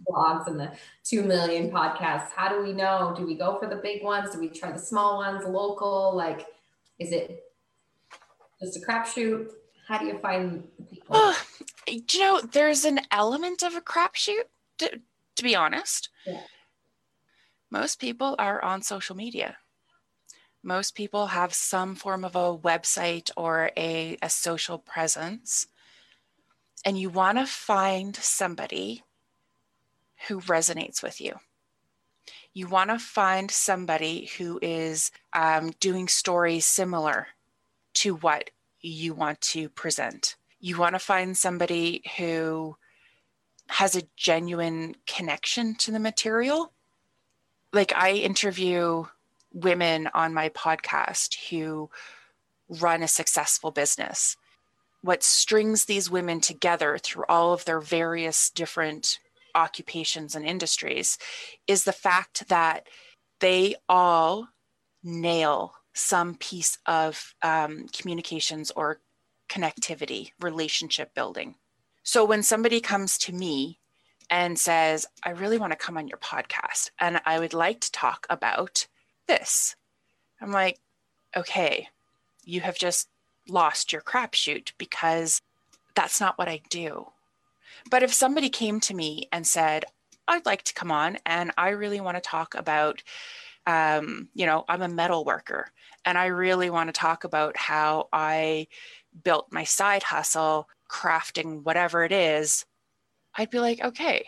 blogs 0.10 0.48
and 0.48 0.58
the 0.58 0.72
2 1.04 1.24
million 1.24 1.70
podcasts, 1.70 2.30
how 2.34 2.48
do 2.48 2.64
we 2.64 2.72
know? 2.72 3.14
Do 3.16 3.26
we 3.26 3.36
go 3.36 3.60
for 3.60 3.68
the 3.68 3.76
big 3.76 4.02
ones? 4.02 4.30
Do 4.32 4.40
we 4.40 4.48
try 4.48 4.72
the 4.72 4.80
small 4.80 5.18
ones, 5.18 5.46
local? 5.46 6.16
Like, 6.16 6.48
is 6.98 7.12
it 7.12 7.44
just 8.62 8.78
a 8.78 8.80
crapshoot? 8.80 9.50
How 9.88 9.98
do 9.98 10.06
you 10.06 10.18
find 10.20 10.64
the 10.78 10.84
people? 10.86 11.08
Oh, 11.12 11.42
you 11.88 12.20
know, 12.20 12.42
there's 12.42 12.86
an 12.86 13.02
element 13.12 13.64
of 13.64 13.76
a 13.76 13.82
crapshoot, 13.82 14.46
to, 14.80 15.02
to 15.36 15.44
be 15.44 15.56
honest. 15.56 16.10
Yeah. 16.26 16.42
Most 17.70 18.00
people 18.00 18.36
are 18.40 18.64
on 18.64 18.82
social 18.82 19.16
media. 19.16 19.58
Most 20.62 20.96
people 20.96 21.28
have 21.28 21.54
some 21.54 21.96
form 21.96 22.24
of 22.24 22.36
a 22.36 22.58
website 22.58 23.30
or 23.36 23.72
a, 23.76 24.18
a 24.22 24.30
social 24.30 24.78
presence. 24.78 25.68
And 26.86 26.98
you 26.98 27.10
want 27.10 27.38
to 27.38 27.46
find 27.46 28.16
somebody 28.16 29.04
who 30.28 30.40
resonates 30.42 31.04
with 31.04 31.20
you. 31.20 31.34
You 32.54 32.68
want 32.68 32.92
to 32.92 33.00
find 33.00 33.50
somebody 33.52 34.30
who 34.38 34.60
is 34.62 35.12
um, 35.34 35.72
doing 35.80 36.08
stories 36.08 36.66
similar 36.66 37.28
to 37.96 38.16
what 38.16 38.52
you 38.84 39.14
want 39.14 39.42
to 39.42 39.70
present. 39.70 40.36
You 40.60 40.78
want 40.78 40.94
to 40.94 41.00
find 41.00 41.36
somebody 41.36 42.04
who 42.18 42.76
has 43.68 43.96
a 43.96 44.04
genuine 44.16 44.96
connection 45.08 45.76
to 45.76 45.92
the 45.92 46.00
material. 46.00 46.74
Like 47.72 47.94
I 47.96 48.12
interview 48.12 49.06
women 49.54 50.10
on 50.14 50.34
my 50.34 50.50
podcast 50.50 51.50
who 51.50 51.90
run 52.70 53.02
a 53.02 53.08
successful 53.08 53.72
business. 53.72 54.36
What 55.02 55.24
strings 55.24 55.86
these 55.86 56.10
women 56.10 56.40
together 56.40 56.98
through 56.98 57.26
all 57.30 57.54
of 57.54 57.66
their 57.66 57.80
various 57.80 58.50
different 58.50 59.20
occupations 59.56 60.36
and 60.36 60.46
industries 60.46 61.18
is 61.68 61.84
the 61.84 61.92
fact 61.92 62.48
that 62.50 62.88
they 63.40 63.76
all 63.88 64.48
nail 65.04 65.74
some 65.94 66.36
piece 66.36 66.78
of 66.86 67.34
um, 67.42 67.88
communications 67.90 68.72
or 68.72 69.00
connectivity, 69.50 70.32
relationship 70.42 71.14
building. 71.14 71.56
So 72.04 72.26
when 72.26 72.44
somebody 72.44 72.82
comes 72.82 73.18
to 73.20 73.34
me 73.34 73.80
and 74.30 74.58
says, 74.58 75.06
I 75.24 75.32
really 75.32 75.58
want 75.58 75.72
to 75.72 75.78
come 75.78 75.98
on 75.98 76.08
your 76.08 76.18
podcast 76.18 76.90
and 77.00 77.22
I 77.26 77.40
would 77.40 77.54
like 77.54 77.82
to 77.82 77.92
talk 77.92 78.26
about 78.30 78.88
this, 79.28 79.76
I'm 80.42 80.52
like, 80.52 80.80
okay, 81.36 81.90
you 82.44 82.62
have 82.62 82.78
just 82.78 83.08
lost 83.48 83.94
your 83.94 84.02
crapshoot 84.02 84.74
because 84.78 85.42
that's 85.96 86.20
not 86.20 86.38
what 86.38 86.50
I 86.50 86.62
do. 86.70 87.08
But 87.90 88.04
if 88.04 88.14
somebody 88.14 88.50
came 88.50 88.80
to 88.82 88.96
me 88.96 89.28
and 89.32 89.46
said, 89.46 89.86
I'd 90.28 90.46
like 90.46 90.64
to 90.64 90.74
come 90.74 90.92
on 90.92 91.18
and 91.26 91.52
I 91.58 91.70
really 91.70 92.02
want 92.02 92.18
to 92.18 92.22
talk 92.22 92.56
about, 92.56 93.04
um, 93.66 94.30
you 94.34 94.46
know, 94.46 94.66
I'm 94.68 94.82
a 94.82 94.88
metal 94.88 95.26
worker 95.26 95.68
and 96.06 96.18
I 96.18 96.28
really 96.28 96.70
want 96.70 96.90
to 96.90 97.00
talk 97.00 97.24
about 97.24 97.56
how 97.58 98.10
I 98.12 98.68
built 99.24 99.48
my 99.52 99.64
side 99.64 100.04
hustle 100.04 100.68
crafting 100.90 101.64
whatever 101.64 102.04
it 102.04 102.12
is, 102.12 102.66
I'd 103.36 103.50
be 103.50 103.60
like, 103.60 103.84
okay, 103.84 104.26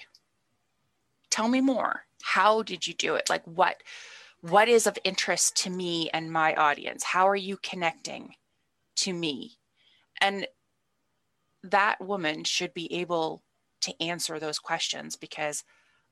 tell 1.30 1.48
me 1.48 1.62
more. 1.62 2.02
How 2.24 2.63
did 2.63 2.88
you 2.88 2.93
do 2.93 3.15
it? 3.15 3.30
Like 3.30 3.43
what 3.45 3.78
what 4.41 4.67
is 4.67 4.86
of 4.86 4.98
interest 5.04 5.56
to 5.58 5.69
me 5.71 6.10
and 6.12 6.32
my 6.32 6.54
audience? 6.54 7.04
How 7.04 7.28
are 7.28 7.36
you 7.36 7.58
connecting 7.58 8.36
to 8.98 9.12
me? 9.12 9.58
And 10.21 10.48
that 11.63 12.00
woman 12.00 12.43
should 12.43 12.74
be 12.74 12.91
able 12.93 13.41
to 13.82 14.04
answer 14.04 14.39
those 14.39 14.60
questions 14.60 15.15
because 15.15 15.63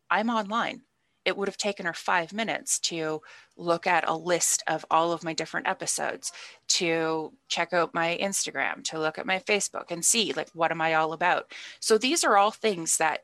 i'm 0.09 0.29
online 0.29 0.81
it 1.25 1.37
would 1.37 1.47
have 1.47 1.57
taken 1.57 1.85
her 1.85 1.93
five 1.93 2.33
minutes 2.33 2.79
to 2.79 3.21
look 3.55 3.87
at 3.87 4.07
a 4.07 4.15
list 4.15 4.63
of 4.67 4.85
all 4.91 5.11
of 5.11 5.23
my 5.23 5.33
different 5.33 5.67
episodes 5.67 6.31
to 6.67 7.31
check 7.47 7.73
out 7.73 7.93
my 7.93 8.17
instagram 8.21 8.83
to 8.83 8.99
look 8.99 9.17
at 9.17 9.25
my 9.25 9.39
facebook 9.39 9.91
and 9.91 10.03
see 10.03 10.33
like 10.33 10.49
what 10.53 10.71
am 10.71 10.81
i 10.81 10.93
all 10.93 11.13
about 11.13 11.51
so 11.79 11.97
these 11.97 12.23
are 12.23 12.37
all 12.37 12.51
things 12.51 12.97
that 12.97 13.21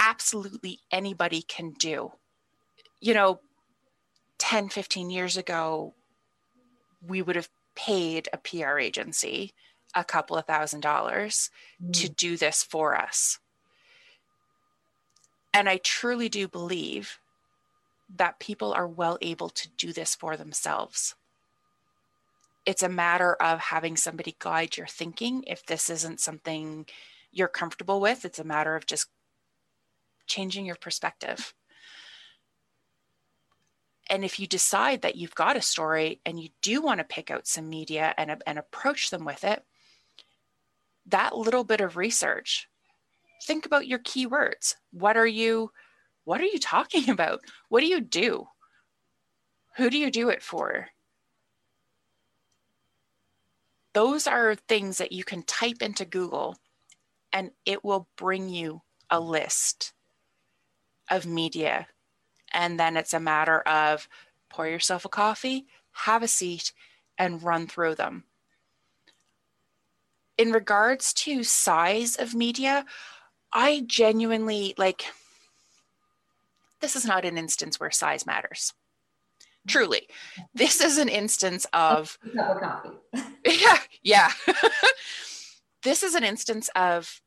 absolutely 0.00 0.80
anybody 0.90 1.42
can 1.42 1.72
do. 1.72 2.12
You 3.00 3.14
know, 3.14 3.40
10, 4.38 4.70
15 4.70 5.10
years 5.10 5.36
ago, 5.36 5.94
we 7.06 7.22
would 7.22 7.36
have 7.36 7.50
paid 7.76 8.28
a 8.32 8.38
PR 8.38 8.78
agency 8.78 9.52
a 9.94 10.04
couple 10.04 10.36
of 10.36 10.46
thousand 10.46 10.80
dollars 10.80 11.50
mm. 11.82 11.92
to 11.92 12.08
do 12.08 12.36
this 12.36 12.62
for 12.62 12.96
us. 12.96 13.38
And 15.52 15.68
I 15.68 15.78
truly 15.78 16.28
do 16.28 16.46
believe 16.48 17.18
that 18.16 18.40
people 18.40 18.72
are 18.72 18.86
well 18.86 19.18
able 19.20 19.48
to 19.50 19.68
do 19.76 19.92
this 19.92 20.14
for 20.14 20.36
themselves. 20.36 21.14
It's 22.66 22.82
a 22.82 22.88
matter 22.88 23.34
of 23.34 23.58
having 23.58 23.96
somebody 23.96 24.36
guide 24.38 24.76
your 24.76 24.86
thinking. 24.86 25.44
If 25.46 25.64
this 25.66 25.90
isn't 25.90 26.20
something 26.20 26.86
you're 27.32 27.48
comfortable 27.48 28.00
with, 28.00 28.24
it's 28.24 28.38
a 28.38 28.44
matter 28.44 28.76
of 28.76 28.86
just 28.86 29.08
changing 30.26 30.66
your 30.66 30.76
perspective. 30.76 31.54
And 34.08 34.24
if 34.24 34.40
you 34.40 34.46
decide 34.46 35.02
that 35.02 35.16
you've 35.16 35.36
got 35.36 35.56
a 35.56 35.62
story 35.62 36.20
and 36.26 36.40
you 36.40 36.48
do 36.62 36.82
want 36.82 36.98
to 36.98 37.04
pick 37.04 37.30
out 37.30 37.46
some 37.46 37.68
media 37.68 38.12
and, 38.18 38.42
and 38.44 38.58
approach 38.58 39.10
them 39.10 39.24
with 39.24 39.44
it, 39.44 39.64
that 41.06 41.36
little 41.36 41.64
bit 41.64 41.80
of 41.80 41.96
research, 41.96 42.68
think 43.42 43.66
about 43.66 43.86
your 43.86 43.98
keywords. 43.98 44.74
What 44.92 45.16
are 45.16 45.26
you 45.26 45.70
what 46.24 46.40
are 46.40 46.44
you 46.44 46.58
talking 46.58 47.08
about? 47.10 47.40
What 47.68 47.80
do 47.80 47.86
you 47.86 48.00
do? 48.00 48.46
Who 49.76 49.90
do 49.90 49.98
you 49.98 50.10
do 50.10 50.28
it 50.28 50.42
for? 50.42 50.88
Those 53.92 54.26
are 54.26 54.54
things 54.54 54.98
that 54.98 55.12
you 55.12 55.24
can 55.24 55.42
type 55.42 55.82
into 55.82 56.04
Google 56.04 56.56
and 57.32 57.50
it 57.64 57.84
will 57.84 58.08
bring 58.16 58.48
you 58.48 58.82
a 59.08 59.20
list 59.20 59.92
of 61.10 61.26
media. 61.26 61.88
And 62.52 62.78
then 62.78 62.96
it's 62.96 63.14
a 63.14 63.20
matter 63.20 63.60
of 63.62 64.08
pour 64.48 64.66
yourself 64.66 65.04
a 65.04 65.08
coffee, 65.08 65.66
have 65.92 66.22
a 66.22 66.28
seat, 66.28 66.72
and 67.18 67.42
run 67.42 67.66
through 67.66 67.96
them. 67.96 68.24
In 70.38 70.52
regards 70.52 71.12
to 71.14 71.44
size 71.44 72.16
of 72.16 72.34
media, 72.34 72.84
I 73.52 73.82
genuinely 73.86 74.74
like 74.78 75.04
this 76.80 76.96
is 76.96 77.04
not 77.04 77.24
an 77.24 77.36
instance 77.36 77.78
where 77.78 77.90
size 77.90 78.26
matters. 78.26 78.72
Truly, 79.68 80.08
this 80.54 80.80
is 80.80 80.96
an 80.98 81.08
instance 81.08 81.66
of 81.72 82.18
yeah, 82.34 83.78
yeah. 84.02 84.30
this 85.82 86.02
is 86.02 86.14
an 86.14 86.24
instance 86.24 86.70
of 86.74 87.20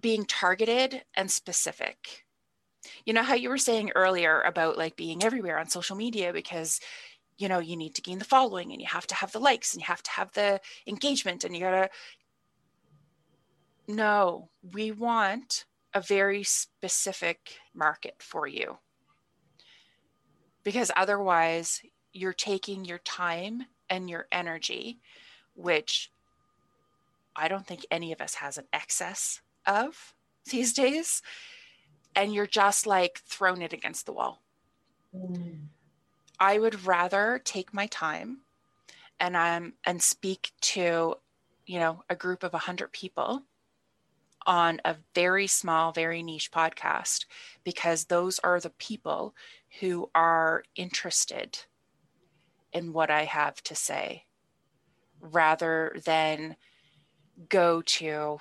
being 0.00 0.24
targeted 0.24 1.02
and 1.16 1.30
specific 1.30 2.26
you 3.04 3.12
know 3.12 3.22
how 3.22 3.34
you 3.34 3.48
were 3.48 3.58
saying 3.58 3.90
earlier 3.94 4.40
about 4.42 4.78
like 4.78 4.96
being 4.96 5.22
everywhere 5.24 5.58
on 5.58 5.68
social 5.68 5.96
media 5.96 6.32
because 6.32 6.80
you 7.38 7.48
know 7.48 7.58
you 7.58 7.76
need 7.76 7.94
to 7.94 8.02
gain 8.02 8.18
the 8.18 8.24
following 8.24 8.72
and 8.72 8.80
you 8.80 8.86
have 8.86 9.06
to 9.06 9.14
have 9.14 9.32
the 9.32 9.38
likes 9.38 9.72
and 9.72 9.80
you 9.82 9.86
have 9.86 10.02
to 10.02 10.10
have 10.10 10.32
the 10.32 10.60
engagement 10.86 11.44
and 11.44 11.54
you 11.54 11.60
gotta 11.60 11.88
no 13.88 14.48
we 14.72 14.90
want 14.90 15.64
a 15.94 16.00
very 16.00 16.42
specific 16.42 17.58
market 17.74 18.16
for 18.18 18.46
you 18.46 18.78
because 20.62 20.90
otherwise 20.96 21.82
you're 22.12 22.32
taking 22.32 22.84
your 22.84 22.98
time 22.98 23.64
and 23.88 24.10
your 24.10 24.26
energy 24.32 24.98
which 25.54 26.10
i 27.34 27.48
don't 27.48 27.66
think 27.66 27.86
any 27.90 28.12
of 28.12 28.20
us 28.20 28.34
has 28.34 28.58
an 28.58 28.66
excess 28.72 29.40
of 29.66 30.14
these 30.50 30.72
days 30.72 31.22
and 32.16 32.32
you're 32.32 32.46
just 32.46 32.86
like 32.86 33.20
throwing 33.26 33.62
it 33.62 33.74
against 33.74 34.06
the 34.06 34.12
wall. 34.12 34.42
Mm. 35.14 35.66
I 36.40 36.58
would 36.58 36.86
rather 36.86 37.40
take 37.44 37.72
my 37.72 37.86
time 37.86 38.38
and 39.20 39.36
um 39.36 39.72
and 39.84 40.02
speak 40.02 40.50
to 40.60 41.14
you 41.66 41.78
know 41.78 42.02
a 42.10 42.16
group 42.16 42.42
of 42.42 42.52
100 42.52 42.92
people 42.92 43.42
on 44.46 44.80
a 44.84 44.96
very 45.14 45.46
small 45.46 45.92
very 45.92 46.22
niche 46.22 46.50
podcast 46.50 47.26
because 47.64 48.04
those 48.04 48.38
are 48.40 48.60
the 48.60 48.70
people 48.70 49.34
who 49.80 50.08
are 50.14 50.62
interested 50.76 51.58
in 52.72 52.92
what 52.92 53.10
I 53.10 53.24
have 53.24 53.62
to 53.64 53.74
say 53.74 54.24
rather 55.20 55.96
than 56.04 56.56
go 57.48 57.82
to 57.82 58.38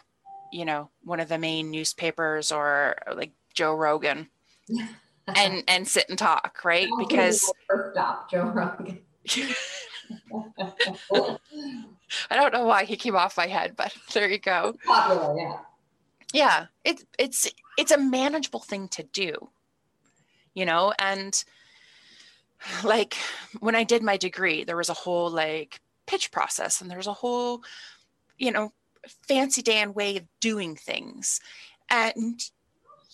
you 0.51 0.65
know 0.65 0.89
one 1.03 1.19
of 1.19 1.27
the 1.27 1.37
main 1.37 1.71
newspapers 1.71 2.51
or 2.51 2.95
like 3.13 3.31
Joe 3.53 3.75
Rogan 3.75 4.29
and 5.35 5.63
and 5.67 5.87
sit 5.87 6.09
and 6.09 6.17
talk, 6.17 6.61
right? 6.63 6.87
Because 6.99 7.51
stop 7.91 8.29
Joe 8.29 8.45
Rogan. 8.45 8.99
I 12.29 12.35
don't 12.35 12.53
know 12.53 12.65
why 12.65 12.85
he 12.85 12.95
came 12.95 13.15
off 13.15 13.37
my 13.37 13.47
head, 13.47 13.75
but 13.75 13.93
there 14.13 14.29
you 14.29 14.37
go. 14.37 14.75
Popular, 14.85 15.37
yeah. 15.37 15.57
Yeah, 16.35 16.65
it's 16.83 17.05
it's 17.17 17.49
it's 17.77 17.91
a 17.91 17.97
manageable 17.97 18.59
thing 18.59 18.89
to 18.89 19.03
do, 19.03 19.51
you 20.53 20.65
know, 20.65 20.93
and 20.99 21.33
like 22.83 23.15
when 23.61 23.73
I 23.73 23.85
did 23.85 24.03
my 24.03 24.17
degree, 24.17 24.65
there 24.65 24.75
was 24.75 24.89
a 24.89 24.93
whole 24.93 25.29
like 25.29 25.79
pitch 26.07 26.33
process, 26.33 26.81
and 26.81 26.91
there's 26.91 27.07
a 27.07 27.13
whole, 27.13 27.63
you 28.37 28.51
know, 28.51 28.73
fancy 29.25 29.61
Dan 29.61 29.93
way 29.93 30.17
of 30.17 30.25
doing 30.41 30.75
things, 30.75 31.39
and 31.89 32.43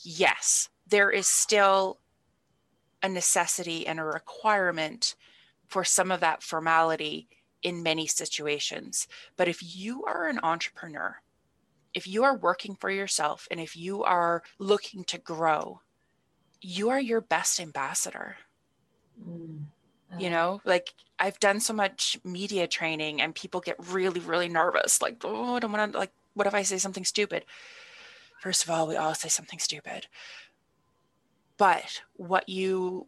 yes, 0.02 0.70
there 0.88 1.12
is 1.12 1.28
still 1.28 2.00
a 3.04 3.08
necessity 3.08 3.86
and 3.86 4.00
a 4.00 4.04
requirement 4.04 5.14
for 5.68 5.84
some 5.84 6.10
of 6.10 6.22
that 6.22 6.42
formality 6.42 7.28
in 7.62 7.84
many 7.84 8.08
situations. 8.08 9.08
But 9.38 9.48
if 9.48 9.76
you 9.76 10.06
are 10.06 10.28
an 10.28 10.40
entrepreneur, 10.42 11.22
if 11.94 12.08
you 12.08 12.24
are 12.24 12.36
working 12.36 12.76
for 12.76 12.90
yourself 12.90 13.48
and 13.52 13.60
if 13.60 13.76
you 13.76 14.04
are 14.04 14.44
looking 14.60 15.04
to 15.06 15.18
grow, 15.18 15.82
you 16.62 16.90
are 16.90 17.00
your 17.00 17.22
best 17.22 17.60
ambassador. 17.60 18.38
Mm. 19.28 19.66
You 20.20 20.30
know, 20.30 20.62
like 20.66 20.94
I've 21.20 21.40
done 21.40 21.60
so 21.60 21.74
much 21.74 22.20
media 22.24 22.68
training 22.68 23.22
and 23.22 23.34
people 23.34 23.62
get 23.62 23.76
really, 23.92 24.20
really 24.20 24.50
nervous. 24.50 25.02
Like, 25.02 25.22
oh, 25.24 25.56
I 25.56 25.60
don't 25.60 25.72
want 25.72 25.94
to, 25.94 25.98
like, 25.98 26.12
what 26.34 26.48
if 26.48 26.54
I 26.54 26.64
say 26.64 26.78
something 26.78 27.06
stupid? 27.06 27.46
First 28.40 28.64
of 28.64 28.70
all, 28.70 28.88
we 28.88 28.96
all 28.96 29.14
say 29.14 29.30
something 29.30 29.60
stupid. 29.60 30.08
But 31.58 32.02
what 32.14 32.50
you 32.50 33.08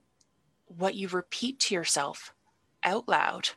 what 0.68 0.96
you 0.96 1.08
repeat 1.08 1.60
to 1.60 1.76
yourself 1.76 2.34
out 2.84 3.08
loud, 3.08 3.50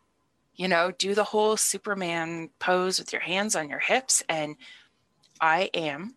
you 0.54 0.68
know, 0.68 0.90
do 0.90 1.14
the 1.14 1.24
whole 1.24 1.56
Superman 1.56 2.50
pose 2.58 2.98
with 2.98 3.12
your 3.12 3.22
hands 3.22 3.54
on 3.54 3.68
your 3.68 3.78
hips 3.78 4.22
and 4.28 4.56
I 5.40 5.70
am 5.74 6.16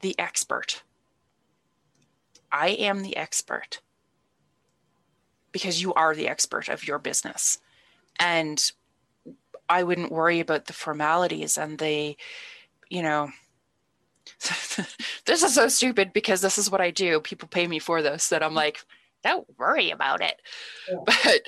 the 0.00 0.18
expert. 0.18 0.82
I 2.50 2.68
am 2.70 3.02
the 3.02 3.16
expert 3.16 3.80
because 5.52 5.80
you 5.82 5.94
are 5.94 6.14
the 6.14 6.28
expert 6.28 6.68
of 6.68 6.86
your 6.86 6.98
business. 6.98 7.58
And 8.18 8.70
I 9.68 9.82
wouldn't 9.82 10.12
worry 10.12 10.40
about 10.40 10.66
the 10.66 10.72
formalities 10.72 11.58
and 11.58 11.78
the, 11.78 12.16
you 12.88 13.02
know, 13.02 13.30
this 15.26 15.42
is 15.42 15.54
so 15.54 15.68
stupid 15.68 16.12
because 16.12 16.40
this 16.40 16.58
is 16.58 16.70
what 16.70 16.80
I 16.80 16.90
do. 16.90 17.20
People 17.20 17.48
pay 17.48 17.66
me 17.66 17.78
for 17.78 18.02
this 18.02 18.28
that 18.28 18.42
I'm 18.42 18.54
like, 18.54 18.78
don't 19.24 19.46
worry 19.58 19.90
about 19.90 20.22
it. 20.22 20.40
Yeah. 20.88 20.96
But 21.24 21.42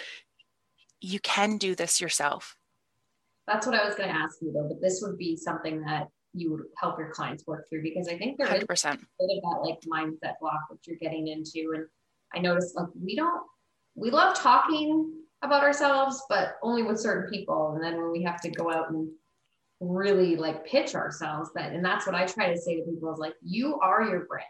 you 1.01 1.19
can 1.21 1.57
do 1.57 1.75
this 1.75 2.01
yourself. 2.01 2.57
That's 3.47 3.67
what 3.67 3.75
I 3.75 3.87
was 3.87 3.95
going 3.95 4.09
to 4.09 4.15
ask 4.15 4.37
you 4.43 4.53
though, 4.53 4.69
but 4.69 4.81
this 4.81 5.01
would 5.03 5.17
be 5.17 5.37
something 5.37 5.81
that 5.83 6.09
you 6.33 6.53
would 6.53 6.63
help 6.77 6.99
your 6.99 7.11
clients 7.11 7.47
work 7.47 7.69
through 7.69 7.83
because 7.83 8.09
I 8.09 8.17
think 8.17 8.39
there 8.39 8.47
100%. 8.47 8.73
is 8.73 8.85
a 8.85 8.91
bit 8.91 8.99
of 8.99 9.43
that 9.43 9.61
like 9.63 9.81
mindset 9.81 10.35
block 10.41 10.61
that 10.71 10.79
you're 10.87 10.97
getting 10.99 11.29
into. 11.29 11.73
And 11.75 11.87
I 12.35 12.39
noticed 12.39 12.77
like 12.77 12.87
we 13.03 13.17
don't, 13.17 13.43
we 13.95 14.11
love 14.11 14.37
talking 14.37 15.13
about 15.43 15.63
ourselves, 15.63 16.23
but 16.29 16.57
only 16.63 16.83
with 16.83 17.01
certain 17.01 17.31
people. 17.31 17.73
And 17.75 17.83
then 17.83 18.01
when 18.01 18.13
we 18.13 18.23
have 18.23 18.41
to 18.43 18.51
go 18.51 18.71
out 18.71 18.91
and 18.91 19.09
really 19.81 20.37
like 20.37 20.67
pitch 20.67 20.95
ourselves 20.95 21.51
that 21.55 21.73
and 21.73 21.83
that's 21.83 22.05
what 22.05 22.15
i 22.15 22.27
try 22.27 22.53
to 22.53 22.61
say 22.61 22.77
to 22.77 22.83
people 22.83 23.11
is 23.11 23.19
like 23.19 23.33
you 23.43 23.81
are 23.81 24.03
your 24.03 24.27
brand 24.27 24.45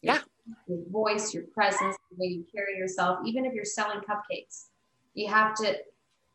yeah 0.00 0.18
your 0.66 0.78
voice, 0.90 1.34
your 1.34 1.44
presence, 1.44 1.96
the 2.10 2.16
way 2.16 2.26
you 2.28 2.46
carry 2.54 2.76
yourself, 2.76 3.20
even 3.24 3.44
if 3.44 3.52
you're 3.52 3.64
selling 3.64 4.00
cupcakes, 4.00 4.66
you 5.14 5.28
have 5.28 5.54
to 5.56 5.76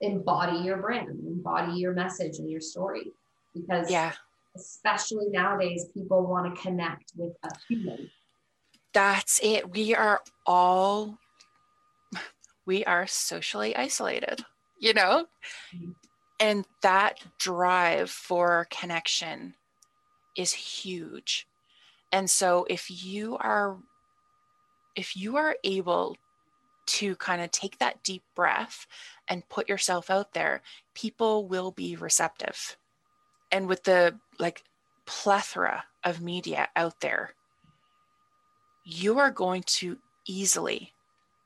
embody 0.01 0.57
your 0.57 0.77
brand, 0.77 1.10
embody 1.25 1.73
your 1.73 1.93
message 1.93 2.39
and 2.39 2.49
your 2.49 2.62
story. 2.62 3.12
Because 3.53 3.89
Yeah. 3.89 4.13
Especially 4.55 5.29
nowadays, 5.29 5.85
people 5.93 6.25
want 6.25 6.53
to 6.53 6.61
connect 6.61 7.11
with 7.15 7.33
a 7.43 7.49
human. 7.67 8.09
That's 8.93 9.39
it. 9.41 9.71
We 9.71 9.95
are 9.95 10.21
all 10.45 11.17
we 12.65 12.85
are 12.85 13.07
socially 13.07 13.75
isolated, 13.75 14.45
you 14.79 14.93
know? 14.93 15.27
Mhm. 15.73 15.95
And 16.39 16.65
that 16.81 17.19
drive 17.37 18.09
for 18.11 18.67
connection 18.69 19.55
is 20.35 20.53
huge. 20.53 21.47
And 22.11 22.29
so 22.29 22.65
if 22.69 22.89
you 22.89 23.37
are 23.37 23.77
if 24.95 25.15
you 25.15 25.37
are 25.37 25.55
able 25.63 26.17
to 26.85 27.15
kind 27.15 27.41
of 27.41 27.51
take 27.51 27.77
that 27.77 28.03
deep 28.03 28.23
breath 28.35 28.85
and 29.27 29.47
put 29.47 29.69
yourself 29.69 30.09
out 30.09 30.33
there, 30.33 30.61
people 30.93 31.47
will 31.47 31.71
be 31.71 31.95
receptive. 31.95 32.77
And 33.51 33.67
with 33.67 33.83
the 33.83 34.19
like 34.41 34.63
plethora 35.06 35.86
of 36.04 36.21
media 36.21 36.67
out 36.75 36.99
there, 36.99 37.34
you 38.84 39.19
are 39.19 39.32
going 39.32 39.63
to 39.63 39.97
easily, 40.25 40.91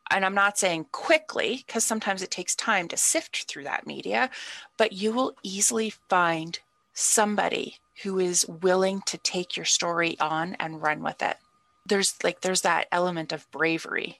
and 0.09 0.25
I'm 0.25 0.35
not 0.35 0.57
saying 0.57 0.87
quickly, 0.91 1.63
because 1.65 1.83
sometimes 1.83 2.21
it 2.21 2.31
takes 2.31 2.55
time 2.55 2.87
to 2.87 2.97
sift 2.97 3.45
through 3.47 3.65
that 3.65 3.85
media, 3.85 4.29
but 4.77 4.93
you 4.93 5.11
will 5.11 5.35
easily 5.43 5.93
find 6.09 6.59
somebody 6.93 7.77
who 8.03 8.19
is 8.19 8.47
willing 8.47 9.01
to 9.05 9.17
take 9.17 9.57
your 9.57 9.65
story 9.65 10.17
on 10.19 10.55
and 10.59 10.81
run 10.81 11.03
with 11.03 11.21
it. 11.21 11.37
There's 11.85 12.15
like, 12.23 12.41
there's 12.41 12.61
that 12.61 12.87
element 12.91 13.31
of 13.31 13.49
bravery. 13.51 14.19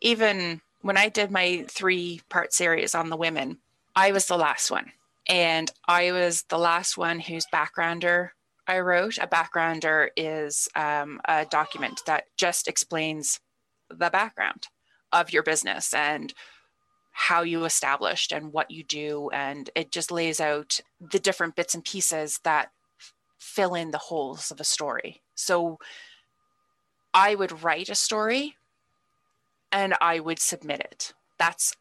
Even 0.00 0.60
when 0.82 0.96
I 0.96 1.08
did 1.08 1.30
my 1.30 1.64
three 1.68 2.20
part 2.28 2.52
series 2.52 2.94
on 2.94 3.10
the 3.10 3.16
women, 3.16 3.58
I 3.94 4.12
was 4.12 4.26
the 4.26 4.38
last 4.38 4.70
one. 4.70 4.92
And 5.28 5.70
I 5.86 6.12
was 6.12 6.44
the 6.48 6.58
last 6.58 6.96
one 6.96 7.20
whose 7.20 7.46
backgrounder 7.52 8.30
I 8.66 8.80
wrote. 8.80 9.18
A 9.18 9.26
backgrounder 9.26 10.08
is 10.16 10.68
um, 10.74 11.20
a 11.26 11.44
document 11.44 12.02
that 12.06 12.24
just 12.36 12.68
explains 12.68 13.40
the 13.88 14.10
background 14.10 14.68
of 15.12 15.32
your 15.32 15.42
business 15.42 15.92
and 15.92 16.32
how 17.12 17.42
you 17.42 17.64
established 17.64 18.32
and 18.32 18.52
what 18.52 18.70
you 18.70 18.84
do. 18.84 19.28
And 19.32 19.68
it 19.74 19.90
just 19.90 20.10
lays 20.10 20.40
out 20.40 20.80
the 21.00 21.18
different 21.18 21.56
bits 21.56 21.74
and 21.74 21.84
pieces 21.84 22.40
that 22.44 22.70
fill 23.38 23.74
in 23.74 23.90
the 23.90 23.98
holes 23.98 24.50
of 24.50 24.60
a 24.60 24.64
story. 24.64 25.22
So 25.34 25.78
I 27.12 27.34
would 27.34 27.62
write 27.62 27.88
a 27.88 27.94
story 27.94 28.56
and 29.72 29.94
I 30.00 30.20
would 30.20 30.38
submit 30.38 30.80
it. 30.80 31.12
That's 31.38 31.74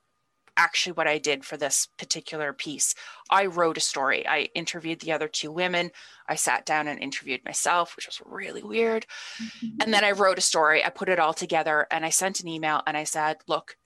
actually 0.60 0.91
what 0.91 1.08
I 1.08 1.17
did 1.17 1.45
for 1.45 1.56
this 1.56 1.88
particular 1.98 2.52
piece. 2.52 2.93
I 3.30 3.45
wrote 3.45 3.78
a 3.78 3.82
story. 3.82 4.28
I 4.28 4.50
interviewed 4.54 5.00
the 5.00 5.13
other 5.13 5.30
two 5.30 5.52
women. 5.52 5.89
I 6.28 6.36
sat 6.36 6.65
down 6.65 6.88
and 6.88 7.00
interviewed 7.00 7.45
myself, 7.45 7.95
which 7.95 8.06
was 8.06 8.22
really 8.26 8.62
weird. 8.62 9.06
Mm-hmm. 9.41 9.82
And 9.82 9.93
then 9.93 10.04
I 10.04 10.12
wrote 10.12 10.38
a 10.38 10.41
story. 10.41 10.84
I 10.84 10.89
put 10.89 11.10
it 11.10 11.17
all 11.17 11.34
together 11.34 11.88
and 11.89 12.06
I 12.06 12.10
sent 12.10 12.41
an 12.41 12.50
email 12.50 12.82
and 12.86 12.98
I 12.98 13.06
said, 13.06 13.38
Look, 13.48 13.78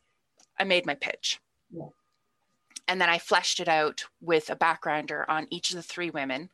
I 0.59 0.63
made 0.63 0.85
my 0.85 0.95
pitch. 0.95 1.39
Yeah. 1.71 1.89
And 2.87 2.99
then 2.99 3.09
I 3.09 3.19
fleshed 3.19 3.59
it 3.59 3.69
out 3.69 4.03
with 4.19 4.49
a 4.49 4.55
backgrounder 4.55 5.23
on 5.29 5.47
each 5.51 5.69
of 5.69 5.77
the 5.77 5.83
three 5.83 6.09
women 6.09 6.49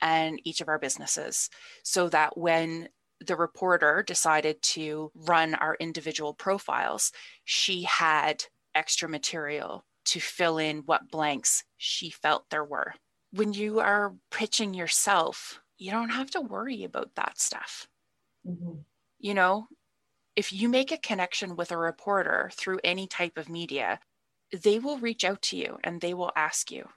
and 0.00 0.40
each 0.44 0.60
of 0.60 0.68
our 0.68 0.78
businesses 0.78 1.50
so 1.82 2.08
that 2.08 2.38
when 2.38 2.88
the 3.26 3.36
reporter 3.36 4.04
decided 4.06 4.62
to 4.62 5.10
run 5.14 5.54
our 5.54 5.76
individual 5.80 6.32
profiles, 6.32 7.12
she 7.44 7.82
had 7.82 8.44
extra 8.74 9.08
material 9.08 9.86
to 10.06 10.20
fill 10.20 10.58
in 10.58 10.80
what 10.86 11.10
blanks 11.10 11.64
she 11.76 12.10
felt 12.10 12.50
there 12.50 12.64
were. 12.64 12.94
When 13.32 13.52
you 13.52 13.80
are 13.80 14.16
pitching 14.30 14.74
yourself, 14.74 15.60
you 15.78 15.90
don't 15.90 16.10
have 16.10 16.30
to 16.32 16.40
worry 16.40 16.84
about 16.84 17.14
that 17.16 17.38
stuff. 17.38 17.88
Mhm. 18.44 18.84
You 19.18 19.34
know, 19.34 19.68
if 20.36 20.52
you 20.52 20.68
make 20.68 20.92
a 20.92 20.98
connection 20.98 21.56
with 21.56 21.72
a 21.72 21.78
reporter 21.78 22.50
through 22.54 22.80
any 22.84 23.06
type 23.08 23.38
of 23.38 23.48
media, 23.48 24.00
they 24.52 24.78
will 24.78 24.98
reach 24.98 25.24
out 25.24 25.42
to 25.44 25.56
you 25.56 25.78
and 25.84 26.00
they 26.00 26.14
will 26.14 26.32
ask 26.36 26.70
you. 26.70 26.88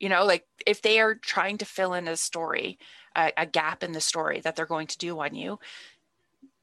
You 0.00 0.08
know, 0.10 0.24
like 0.24 0.46
if 0.66 0.82
they 0.82 1.00
are 1.00 1.14
trying 1.16 1.58
to 1.58 1.66
fill 1.66 1.94
in 1.94 2.08
a 2.08 2.16
story, 2.16 2.78
a, 3.16 3.32
a 3.36 3.46
gap 3.46 3.82
in 3.84 3.92
the 3.92 4.00
story 4.02 4.40
that 4.40 4.56
they're 4.56 4.66
going 4.66 4.88
to 4.88 4.98
do 4.98 5.20
on 5.20 5.34
you, 5.34 5.58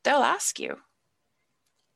they'll 0.04 0.24
ask 0.24 0.60
you. 0.60 0.82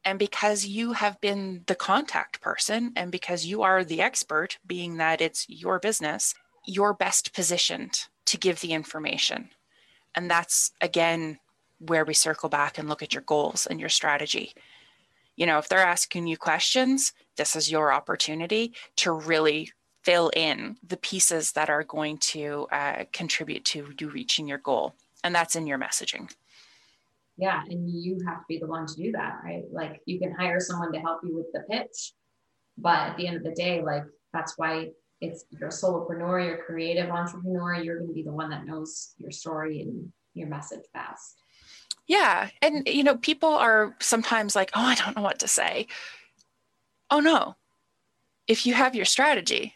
And 0.05 0.19
because 0.19 0.65
you 0.65 0.93
have 0.93 1.19
been 1.21 1.63
the 1.67 1.75
contact 1.75 2.41
person 2.41 2.91
and 2.95 3.11
because 3.11 3.45
you 3.45 3.61
are 3.61 3.83
the 3.83 4.01
expert, 4.01 4.57
being 4.65 4.97
that 4.97 5.21
it's 5.21 5.47
your 5.47 5.79
business, 5.79 6.35
you're 6.65 6.93
best 6.93 7.33
positioned 7.33 8.07
to 8.25 8.37
give 8.37 8.59
the 8.59 8.73
information. 8.73 9.49
And 10.15 10.29
that's 10.29 10.71
again 10.81 11.39
where 11.79 12.05
we 12.05 12.13
circle 12.13 12.49
back 12.49 12.77
and 12.77 12.87
look 12.87 13.01
at 13.01 13.13
your 13.13 13.23
goals 13.23 13.65
and 13.65 13.79
your 13.79 13.89
strategy. 13.89 14.53
You 15.35 15.45
know, 15.45 15.57
if 15.57 15.67
they're 15.67 15.79
asking 15.79 16.27
you 16.27 16.37
questions, 16.37 17.13
this 17.37 17.55
is 17.55 17.71
your 17.71 17.91
opportunity 17.91 18.73
to 18.97 19.11
really 19.11 19.71
fill 20.03 20.29
in 20.35 20.77
the 20.85 20.97
pieces 20.97 21.53
that 21.53 21.69
are 21.69 21.83
going 21.83 22.17
to 22.17 22.67
uh, 22.71 23.05
contribute 23.13 23.65
to 23.65 23.93
you 23.99 24.09
reaching 24.09 24.47
your 24.47 24.57
goal. 24.57 24.93
And 25.23 25.33
that's 25.33 25.55
in 25.55 25.65
your 25.65 25.79
messaging. 25.79 26.29
Yeah. 27.37 27.61
And 27.67 27.89
you 27.89 28.19
have 28.25 28.39
to 28.39 28.45
be 28.47 28.59
the 28.59 28.67
one 28.67 28.85
to 28.85 28.95
do 28.95 29.11
that, 29.13 29.39
right? 29.43 29.63
Like 29.71 30.01
you 30.05 30.19
can 30.19 30.33
hire 30.33 30.59
someone 30.59 30.91
to 30.93 30.99
help 30.99 31.21
you 31.23 31.35
with 31.35 31.47
the 31.53 31.61
pitch. 31.69 32.13
But 32.77 33.09
at 33.09 33.17
the 33.17 33.27
end 33.27 33.37
of 33.37 33.43
the 33.43 33.51
day, 33.51 33.81
like 33.81 34.03
that's 34.33 34.57
why 34.57 34.89
it's 35.21 35.45
you're 35.49 35.69
a 35.69 35.71
solopreneur, 35.71 36.45
you're 36.45 36.55
a 36.55 36.63
creative 36.63 37.09
entrepreneur, 37.09 37.75
you're 37.75 37.97
going 37.97 38.09
to 38.09 38.13
be 38.13 38.23
the 38.23 38.31
one 38.31 38.49
that 38.49 38.65
knows 38.65 39.13
your 39.17 39.31
story 39.31 39.81
and 39.81 40.11
your 40.33 40.47
message 40.47 40.83
best. 40.93 41.35
Yeah. 42.07 42.49
And, 42.61 42.87
you 42.87 43.03
know, 43.03 43.15
people 43.15 43.49
are 43.49 43.95
sometimes 43.99 44.55
like, 44.55 44.71
oh, 44.73 44.81
I 44.81 44.95
don't 44.95 45.15
know 45.15 45.21
what 45.21 45.39
to 45.39 45.47
say. 45.47 45.87
Oh, 47.09 47.19
no. 47.19 47.55
If 48.47 48.65
you 48.65 48.73
have 48.73 48.95
your 48.95 49.05
strategy, 49.05 49.75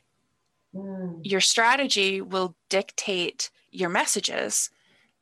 Mm, 0.76 1.22
your 1.24 1.42
strategy 1.42 2.22
will 2.22 2.56
dictate 2.70 3.50
your 3.72 3.90
messages, 3.90 4.70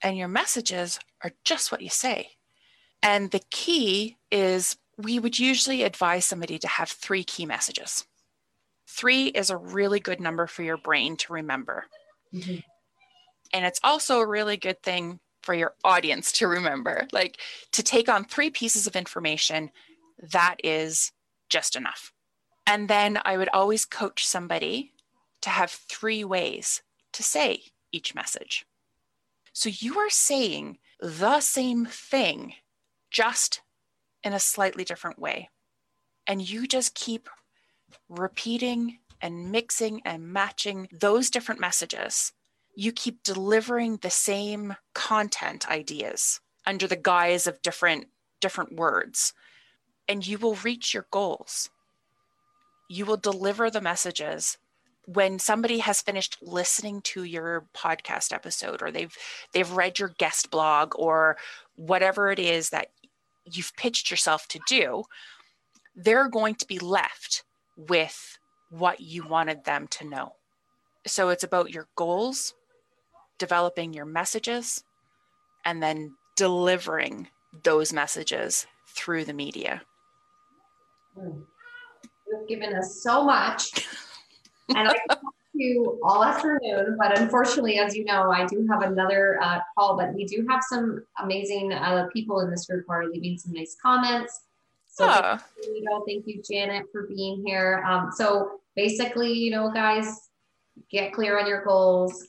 and 0.06 0.16
your 0.16 0.28
messages 0.28 1.00
are 1.24 1.32
just 1.44 1.72
what 1.72 1.82
you 1.82 1.90
say. 1.90 2.30
And 3.02 3.32
the 3.32 3.42
key 3.50 4.18
is 4.32 4.78
we 4.98 5.18
would 5.18 5.40
usually 5.40 5.82
advise 5.82 6.28
somebody 6.28 6.60
to 6.60 6.68
have 6.68 6.90
three 6.90 7.24
key 7.24 7.48
messages. 7.48 8.06
Three 8.88 9.26
is 9.26 9.50
a 9.50 9.58
really 9.58 10.00
good 10.00 10.22
number 10.22 10.46
for 10.46 10.62
your 10.62 10.78
brain 10.78 11.18
to 11.18 11.34
remember. 11.34 11.86
mhm. 12.32 12.64
And 13.52 13.66
it's 13.66 13.80
also 13.84 14.20
a 14.20 14.28
really 14.28 14.58
good 14.58 14.84
thing 14.84 15.20
for 15.42 15.56
your 15.56 15.74
audience 15.84 16.32
to 16.34 16.48
remember. 16.48 17.08
Like 17.12 17.40
to 17.72 17.82
take 17.82 18.08
on 18.08 18.26
three 18.26 18.52
pieces 18.52 18.86
of 18.86 18.96
information, 18.96 19.72
that 20.20 20.58
is 20.64 21.14
just 21.50 21.76
enough. 21.76 22.14
And 22.68 22.88
then 22.88 23.20
I 23.26 23.38
would 23.38 23.50
always 23.50 23.86
coach 23.86 24.26
somebody 24.26 24.94
to 25.42 25.50
have 25.50 25.72
three 25.72 26.24
ways 26.24 26.84
to 27.14 27.24
say 27.24 27.64
each 27.92 28.14
message. 28.14 28.66
So 29.56 29.70
you 29.70 29.98
are 30.00 30.10
saying 30.10 30.80
the 31.00 31.40
same 31.40 31.86
thing, 31.86 32.56
just 33.10 33.62
in 34.22 34.34
a 34.34 34.40
slightly 34.40 34.84
different 34.84 35.18
way. 35.18 35.50
And 36.28 36.48
you 36.48 36.68
just 36.68 36.94
keep 36.94 37.30
repeating 38.10 39.00
and 39.22 39.54
mixing 39.54 40.02
and 40.04 40.28
matching 40.28 40.90
those 40.92 41.30
different 41.30 41.62
messages. 41.62 42.34
You 42.76 42.92
keep 42.92 43.24
delivering 43.24 43.96
the 43.98 44.10
same 44.10 44.76
content 44.94 45.70
ideas 45.70 46.42
under 46.66 46.86
the 46.86 46.98
guise 46.98 47.48
of 47.48 47.62
different 47.62 48.08
different 48.42 48.76
words 48.76 49.34
and 50.06 50.28
you 50.28 50.38
will 50.38 50.56
reach 50.56 50.94
your 50.94 51.08
goals. 51.12 51.70
You 52.90 53.06
will 53.06 53.16
deliver 53.16 53.70
the 53.70 53.80
messages 53.80 54.58
when 55.06 55.40
somebody 55.40 55.80
has 55.80 56.02
finished 56.02 56.38
listening 56.42 57.02
to 57.02 57.24
your 57.24 57.66
podcast 57.76 58.34
episode 58.34 58.82
or 58.82 58.92
they've 58.92 59.16
they've 59.52 59.72
read 59.72 60.00
your 60.00 60.10
guest 60.18 60.50
blog 60.50 60.94
or 60.96 61.38
whatever 61.76 62.32
it 62.32 62.40
is 62.40 62.70
that 62.70 62.88
you've 63.46 63.76
pitched 63.76 64.10
yourself 64.10 64.48
to 64.48 64.60
do 64.68 65.04
they're 65.96 66.30
going 66.30 66.56
to 66.56 66.66
be 66.66 66.80
left 66.80 67.44
with 67.78 68.38
what 68.70 69.00
you 69.00 69.28
wanted 69.28 69.64
them 69.66 69.88
to 69.88 70.08
know 70.08 70.34
so 71.06 71.30
it's 71.30 71.44
about 71.44 71.72
your 71.72 71.88
goals 71.96 72.54
developing 73.38 73.94
your 73.94 74.06
messages 74.06 74.84
and 75.66 75.84
then 75.84 76.16
delivering 76.36 77.28
those 77.64 77.94
messages 77.94 78.66
through 78.88 79.24
the 79.24 79.34
media 79.34 79.82
Mm. 81.18 81.44
You've 82.28 82.48
given 82.48 82.76
us 82.76 83.02
so 83.02 83.24
much. 83.24 83.88
And 84.70 84.88
I 84.88 84.94
can 84.94 85.08
talk 85.10 85.20
to 85.22 85.64
you 85.64 86.00
all 86.04 86.24
afternoon, 86.24 86.98
but 86.98 87.18
unfortunately, 87.20 87.78
as 87.80 87.96
you 87.96 88.04
know, 88.06 88.32
I 88.32 88.46
do 88.46 88.68
have 88.70 88.82
another 88.82 89.40
uh, 89.42 89.60
call. 89.78 89.96
But 89.98 90.14
we 90.14 90.26
do 90.26 90.46
have 90.50 90.62
some 90.68 91.04
amazing 91.22 91.74
uh, 91.74 92.08
people 92.12 92.40
in 92.42 92.50
this 92.50 92.66
group 92.66 92.86
who 92.88 92.94
are 92.94 93.06
leaving 93.06 93.38
some 93.38 93.54
nice 93.54 93.76
comments. 93.82 94.42
So 94.88 95.06
Oh. 95.08 95.38
thank 95.38 95.42
you, 95.68 95.74
you 95.76 95.84
know, 95.84 96.04
thank 96.08 96.26
you, 96.26 96.42
Janet, 96.42 96.86
for 96.92 97.04
being 97.04 97.44
here. 97.46 97.84
Um, 97.88 98.12
so 98.16 98.62
basically, 98.76 99.34
you 99.34 99.52
know, 99.52 99.70
guys, 99.70 100.30
get 100.90 101.14
clear 101.14 101.38
on 101.38 101.48
your 101.48 101.64
goals, 101.64 102.28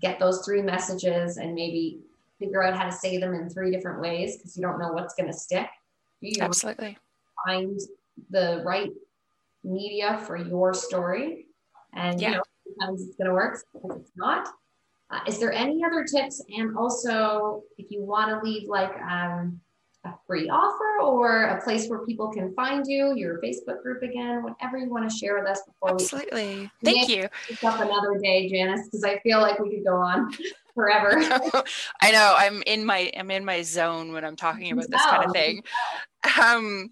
get 0.00 0.18
those 0.18 0.44
three 0.44 0.62
messages, 0.62 1.36
and 1.36 1.54
maybe 1.54 2.00
figure 2.38 2.62
out 2.62 2.76
how 2.78 2.84
to 2.84 2.92
say 2.92 3.18
them 3.18 3.34
in 3.34 3.50
three 3.50 3.70
different 3.70 4.00
ways 4.00 4.36
because 4.36 4.56
you 4.56 4.62
don't 4.62 4.78
know 4.78 4.92
what's 4.92 5.14
going 5.14 5.26
to 5.26 5.36
stick. 5.36 5.68
You 6.20 6.42
Absolutely. 6.42 6.96
find 7.46 7.78
the 8.30 8.62
right 8.64 8.90
media 9.64 10.18
for 10.26 10.36
your 10.36 10.72
story, 10.72 11.46
and 11.98 12.20
Yeah. 12.20 12.28
you 12.30 12.36
know 12.36 12.42
sometimes 12.66 13.02
it's 13.02 13.16
going 13.16 13.28
to 13.28 13.34
work, 13.34 13.58
sometimes 13.72 14.02
it's 14.02 14.16
not. 14.16 14.48
Uh, 15.10 15.20
is 15.26 15.38
there 15.38 15.52
any 15.52 15.82
other 15.84 16.04
tips? 16.04 16.42
And 16.54 16.76
also, 16.76 17.62
if 17.78 17.90
you 17.90 18.02
want 18.02 18.28
to 18.30 18.46
leave 18.46 18.68
like 18.68 18.94
um, 19.00 19.58
a 20.04 20.10
free 20.26 20.50
offer 20.50 21.00
or 21.02 21.44
a 21.44 21.62
place 21.62 21.88
where 21.88 22.04
people 22.04 22.30
can 22.30 22.54
find 22.54 22.86
you, 22.86 23.14
your 23.16 23.40
Facebook 23.40 23.82
group 23.82 24.02
again, 24.02 24.42
whatever 24.42 24.76
you 24.76 24.90
want 24.90 25.10
to 25.10 25.16
share 25.16 25.38
with 25.38 25.48
us 25.48 25.62
before 25.66 25.94
Absolutely. 25.94 26.70
Thank 26.84 27.08
you. 27.08 27.22
we 27.22 27.28
pick 27.56 27.64
up 27.64 27.80
another 27.80 28.18
day, 28.22 28.48
Janice, 28.50 28.84
because 28.86 29.02
I 29.02 29.18
feel 29.20 29.40
like 29.40 29.58
we 29.58 29.76
could 29.76 29.84
go 29.84 29.96
on 29.96 30.30
forever. 30.74 31.12
I 32.02 32.12
know 32.12 32.34
I'm 32.36 32.62
in 32.66 32.84
my 32.84 33.10
I'm 33.16 33.30
in 33.30 33.44
my 33.46 33.62
zone 33.62 34.12
when 34.12 34.24
I'm 34.26 34.36
talking 34.36 34.72
about 34.72 34.90
this 34.90 35.04
kind 35.06 35.24
of 35.24 35.32
thing. 35.32 35.62
Um 36.38 36.90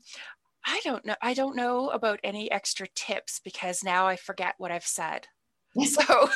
I 0.67 0.81
don't 0.85 1.05
know 1.05 1.15
I 1.23 1.33
don't 1.35 1.57
know 1.57 1.89
about 1.91 2.21
any 2.25 2.51
extra 2.51 2.87
tips 2.95 3.41
because 3.43 3.85
now 3.85 4.07
I 4.07 4.17
forget 4.17 4.55
what 4.59 4.71
I've 4.73 4.87
said. 4.87 5.29
So 5.85 6.29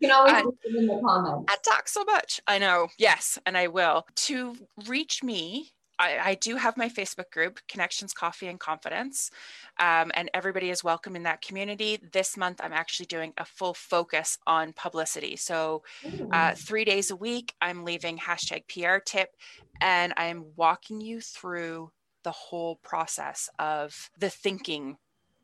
You 0.00 0.08
can 0.08 0.10
always 0.12 0.34
I- 0.34 0.40
in 0.78 0.86
the 0.86 1.00
comments. 1.04 1.52
I 1.52 1.56
talk 1.70 1.88
so 1.88 2.04
much. 2.04 2.40
I 2.46 2.58
know. 2.58 2.88
Yes, 2.98 3.38
and 3.46 3.56
I 3.56 3.68
will. 3.68 4.06
To 4.16 4.54
reach 4.86 5.22
me, 5.22 5.70
I, 5.98 6.18
I 6.30 6.34
do 6.34 6.56
have 6.56 6.76
my 6.76 6.88
Facebook 6.88 7.30
group, 7.30 7.60
Connections 7.68 8.12
Coffee 8.12 8.48
and 8.48 8.58
Confidence, 8.58 9.30
um, 9.78 10.10
and 10.14 10.28
everybody 10.34 10.70
is 10.70 10.82
welcome 10.82 11.14
in 11.16 11.22
that 11.24 11.40
community. 11.42 12.00
This 12.12 12.36
month, 12.36 12.60
I'm 12.62 12.72
actually 12.72 13.06
doing 13.06 13.32
a 13.38 13.44
full 13.44 13.74
focus 13.74 14.36
on 14.46 14.72
publicity. 14.72 15.36
So, 15.36 15.82
uh, 16.32 16.54
three 16.56 16.84
days 16.84 17.10
a 17.10 17.16
week, 17.16 17.54
I'm 17.60 17.84
leaving 17.84 18.18
hashtag 18.18 18.64
PR 18.68 18.98
tip, 18.98 19.30
and 19.80 20.12
I'm 20.16 20.46
walking 20.56 21.00
you 21.00 21.20
through 21.20 21.90
the 22.24 22.32
whole 22.32 22.76
process 22.76 23.48
of 23.58 24.10
the 24.18 24.30
thinking 24.30 24.96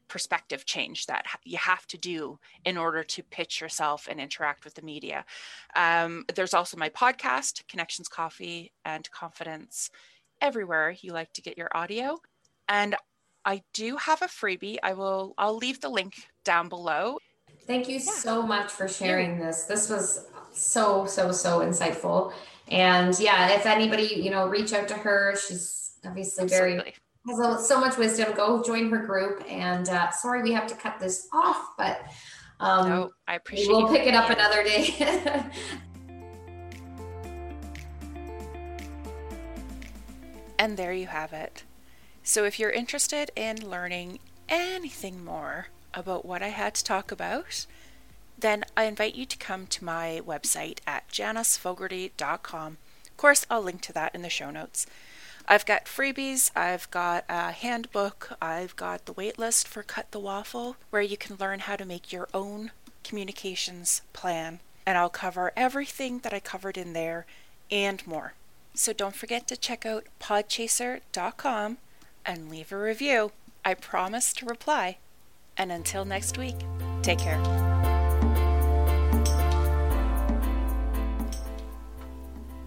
perspective 0.08 0.66
change 0.66 1.06
that 1.06 1.24
you 1.44 1.56
have 1.56 1.86
to 1.86 1.96
do 1.96 2.38
in 2.64 2.76
order 2.76 3.04
to 3.04 3.22
pitch 3.22 3.60
yourself 3.60 4.08
and 4.10 4.20
interact 4.20 4.64
with 4.64 4.74
the 4.74 4.82
media. 4.82 5.24
Um, 5.76 6.24
there's 6.34 6.52
also 6.52 6.76
my 6.76 6.88
podcast, 6.88 7.66
Connections 7.68 8.08
Coffee 8.08 8.72
and 8.84 9.08
Confidence, 9.12 9.88
everywhere 10.40 10.96
you 11.00 11.12
like 11.12 11.32
to 11.34 11.42
get 11.42 11.56
your 11.56 11.68
audio. 11.72 12.18
And 12.68 12.96
I 13.44 13.62
do 13.72 13.96
have 13.96 14.20
a 14.20 14.26
freebie. 14.26 14.78
I 14.82 14.94
will 14.94 15.34
I'll 15.38 15.56
leave 15.56 15.80
the 15.80 15.88
link 15.88 16.14
down 16.44 16.68
below. 16.68 17.18
Thank 17.66 17.88
you 17.88 18.00
so 18.00 18.42
much 18.42 18.70
for 18.70 18.88
sharing 18.88 19.38
this. 19.38 19.64
This 19.64 19.88
was 19.88 20.26
so, 20.52 21.06
so, 21.06 21.30
so 21.30 21.60
insightful. 21.60 22.32
And 22.68 23.18
yeah, 23.18 23.50
if 23.50 23.64
anybody, 23.64 24.14
you 24.16 24.30
know, 24.30 24.48
reach 24.48 24.72
out 24.72 24.88
to 24.88 24.94
her. 24.94 25.36
She's 25.36 25.79
obviously 26.04 26.46
very 26.46 26.72
Absolutely. 26.78 26.94
has 27.28 27.62
a- 27.62 27.64
so 27.64 27.80
much 27.80 27.96
wisdom. 27.96 28.32
Go 28.34 28.62
join 28.62 28.90
her 28.90 29.04
group. 29.06 29.44
And 29.48 29.88
uh, 29.88 30.10
sorry 30.10 30.42
we 30.42 30.52
have 30.52 30.66
to 30.68 30.74
cut 30.74 30.98
this 31.00 31.28
off, 31.32 31.76
but 31.76 32.02
um, 32.60 32.88
no, 32.88 33.10
I 33.26 33.36
appreciate. 33.36 33.68
we 33.68 33.74
appreciate 33.74 33.84
will 33.84 33.92
you 33.92 33.98
pick 33.98 34.06
it 34.08 34.14
up 34.14 34.30
in. 34.30 34.36
another 34.36 34.62
day. 34.64 35.44
And 40.58 40.76
there 40.76 40.92
you 40.92 41.06
have 41.06 41.32
it. 41.32 41.64
So, 42.22 42.44
if 42.44 42.58
you're 42.58 42.70
interested 42.70 43.30
in 43.34 43.68
learning 43.70 44.18
anything 44.46 45.24
more 45.24 45.68
about 45.94 46.26
what 46.26 46.42
I 46.42 46.48
had 46.48 46.74
to 46.74 46.84
talk 46.84 47.10
about, 47.10 47.64
then 48.38 48.64
I 48.76 48.84
invite 48.84 49.14
you 49.14 49.24
to 49.24 49.38
come 49.38 49.66
to 49.68 49.84
my 49.84 50.20
website 50.26 50.80
at 50.86 51.08
janisfogarty.com. 51.08 52.76
Of 53.06 53.16
course, 53.16 53.46
I'll 53.50 53.62
link 53.62 53.80
to 53.82 53.92
that 53.94 54.14
in 54.14 54.20
the 54.20 54.28
show 54.28 54.50
notes. 54.50 54.86
I've 55.50 55.66
got 55.66 55.86
freebies, 55.86 56.52
I've 56.54 56.88
got 56.92 57.24
a 57.28 57.50
handbook, 57.50 58.36
I've 58.40 58.76
got 58.76 59.06
the 59.06 59.14
waitlist 59.14 59.66
for 59.66 59.82
Cut 59.82 60.12
the 60.12 60.20
Waffle, 60.20 60.76
where 60.90 61.02
you 61.02 61.16
can 61.16 61.34
learn 61.40 61.58
how 61.58 61.74
to 61.74 61.84
make 61.84 62.12
your 62.12 62.28
own 62.32 62.70
communications 63.02 64.02
plan. 64.12 64.60
And 64.86 64.96
I'll 64.96 65.10
cover 65.10 65.50
everything 65.56 66.20
that 66.20 66.32
I 66.32 66.38
covered 66.38 66.78
in 66.78 66.92
there 66.92 67.26
and 67.68 68.06
more. 68.06 68.34
So 68.74 68.92
don't 68.92 69.16
forget 69.16 69.48
to 69.48 69.56
check 69.56 69.84
out 69.84 70.04
podchaser.com 70.20 71.78
and 72.24 72.48
leave 72.48 72.70
a 72.70 72.78
review. 72.78 73.32
I 73.64 73.74
promise 73.74 74.32
to 74.34 74.46
reply. 74.46 74.98
And 75.56 75.72
until 75.72 76.04
next 76.04 76.38
week, 76.38 76.56
take 77.02 77.18
care. 77.18 77.42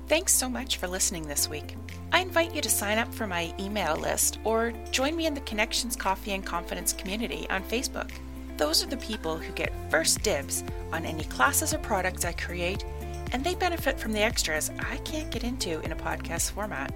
Thanks 0.10 0.34
so 0.34 0.50
much 0.50 0.76
for 0.76 0.88
listening 0.90 1.30
this 1.30 1.50
week. 1.50 1.78
I 2.14 2.20
invite 2.20 2.54
you 2.54 2.62
to 2.62 2.70
sign 2.70 3.00
up 3.00 3.12
for 3.12 3.26
my 3.26 3.52
email 3.60 3.96
list 3.96 4.38
or 4.44 4.72
join 4.92 5.16
me 5.16 5.26
in 5.26 5.34
the 5.34 5.42
Connections 5.42 5.96
Coffee 5.96 6.34
and 6.34 6.46
Confidence 6.46 6.94
community 6.94 7.48
on 7.50 7.64
Facebook. 7.64 8.12
Those 8.56 8.84
are 8.84 8.88
the 8.88 8.98
people 8.98 9.36
who 9.36 9.52
get 9.54 9.74
first 9.90 10.22
dibs 10.22 10.64
on 10.92 11.06
any 11.06 11.24
classes 11.24 11.74
or 11.74 11.80
products 11.80 12.24
I 12.24 12.34
create, 12.34 12.86
and 13.32 13.44
they 13.44 13.56
benefit 13.56 14.00
from 14.00 14.14
the 14.14 14.22
extras 14.22 14.70
I 14.92 14.98
can't 14.98 15.32
get 15.32 15.44
into 15.44 15.80
in 15.80 15.92
a 15.92 15.96
podcast 15.96 16.52
format. 16.52 16.94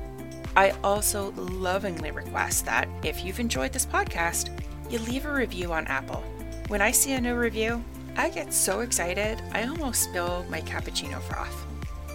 I 0.55 0.69
also 0.83 1.31
lovingly 1.35 2.11
request 2.11 2.65
that 2.65 2.87
if 3.03 3.25
you've 3.25 3.39
enjoyed 3.39 3.73
this 3.73 3.87
podcast, 3.87 4.51
you 4.91 4.99
leave 4.99 5.25
a 5.25 5.33
review 5.33 5.73
on 5.73 5.87
Apple. 5.87 6.23
When 6.67 6.81
I 6.81 6.91
see 6.91 7.13
a 7.13 7.21
new 7.21 7.35
review, 7.35 7.83
I 8.17 8.29
get 8.29 8.53
so 8.53 8.81
excited 8.81 9.41
I 9.51 9.65
almost 9.65 10.03
spill 10.03 10.45
my 10.47 10.61
cappuccino 10.61 11.19
froth. 11.23 11.65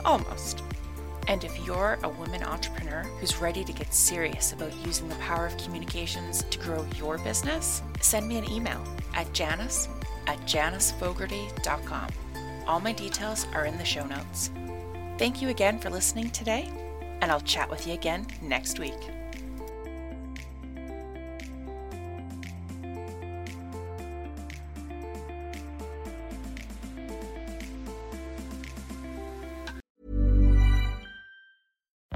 Almost. 0.04 0.62
And 1.28 1.44
if 1.44 1.64
you're 1.64 1.98
a 2.02 2.08
woman 2.08 2.42
entrepreneur 2.42 3.02
who's 3.18 3.40
ready 3.40 3.64
to 3.64 3.72
get 3.72 3.94
serious 3.94 4.52
about 4.52 4.74
using 4.84 5.08
the 5.08 5.14
power 5.16 5.46
of 5.46 5.56
communications 5.56 6.44
to 6.50 6.58
grow 6.58 6.84
your 6.96 7.18
business, 7.18 7.82
send 8.00 8.26
me 8.26 8.38
an 8.38 8.50
email 8.50 8.82
at 9.14 9.32
janice 9.32 9.88
at 10.26 10.38
janisfogarty.com. 10.40 12.08
All 12.66 12.80
my 12.80 12.92
details 12.92 13.46
are 13.54 13.66
in 13.66 13.78
the 13.78 13.84
show 13.84 14.04
notes. 14.06 14.50
Thank 15.18 15.42
you 15.42 15.48
again 15.48 15.78
for 15.78 15.90
listening 15.90 16.30
today, 16.30 16.70
and 17.20 17.30
I'll 17.30 17.40
chat 17.40 17.70
with 17.70 17.86
you 17.86 17.94
again 17.94 18.26
next 18.40 18.78
week. 18.78 19.21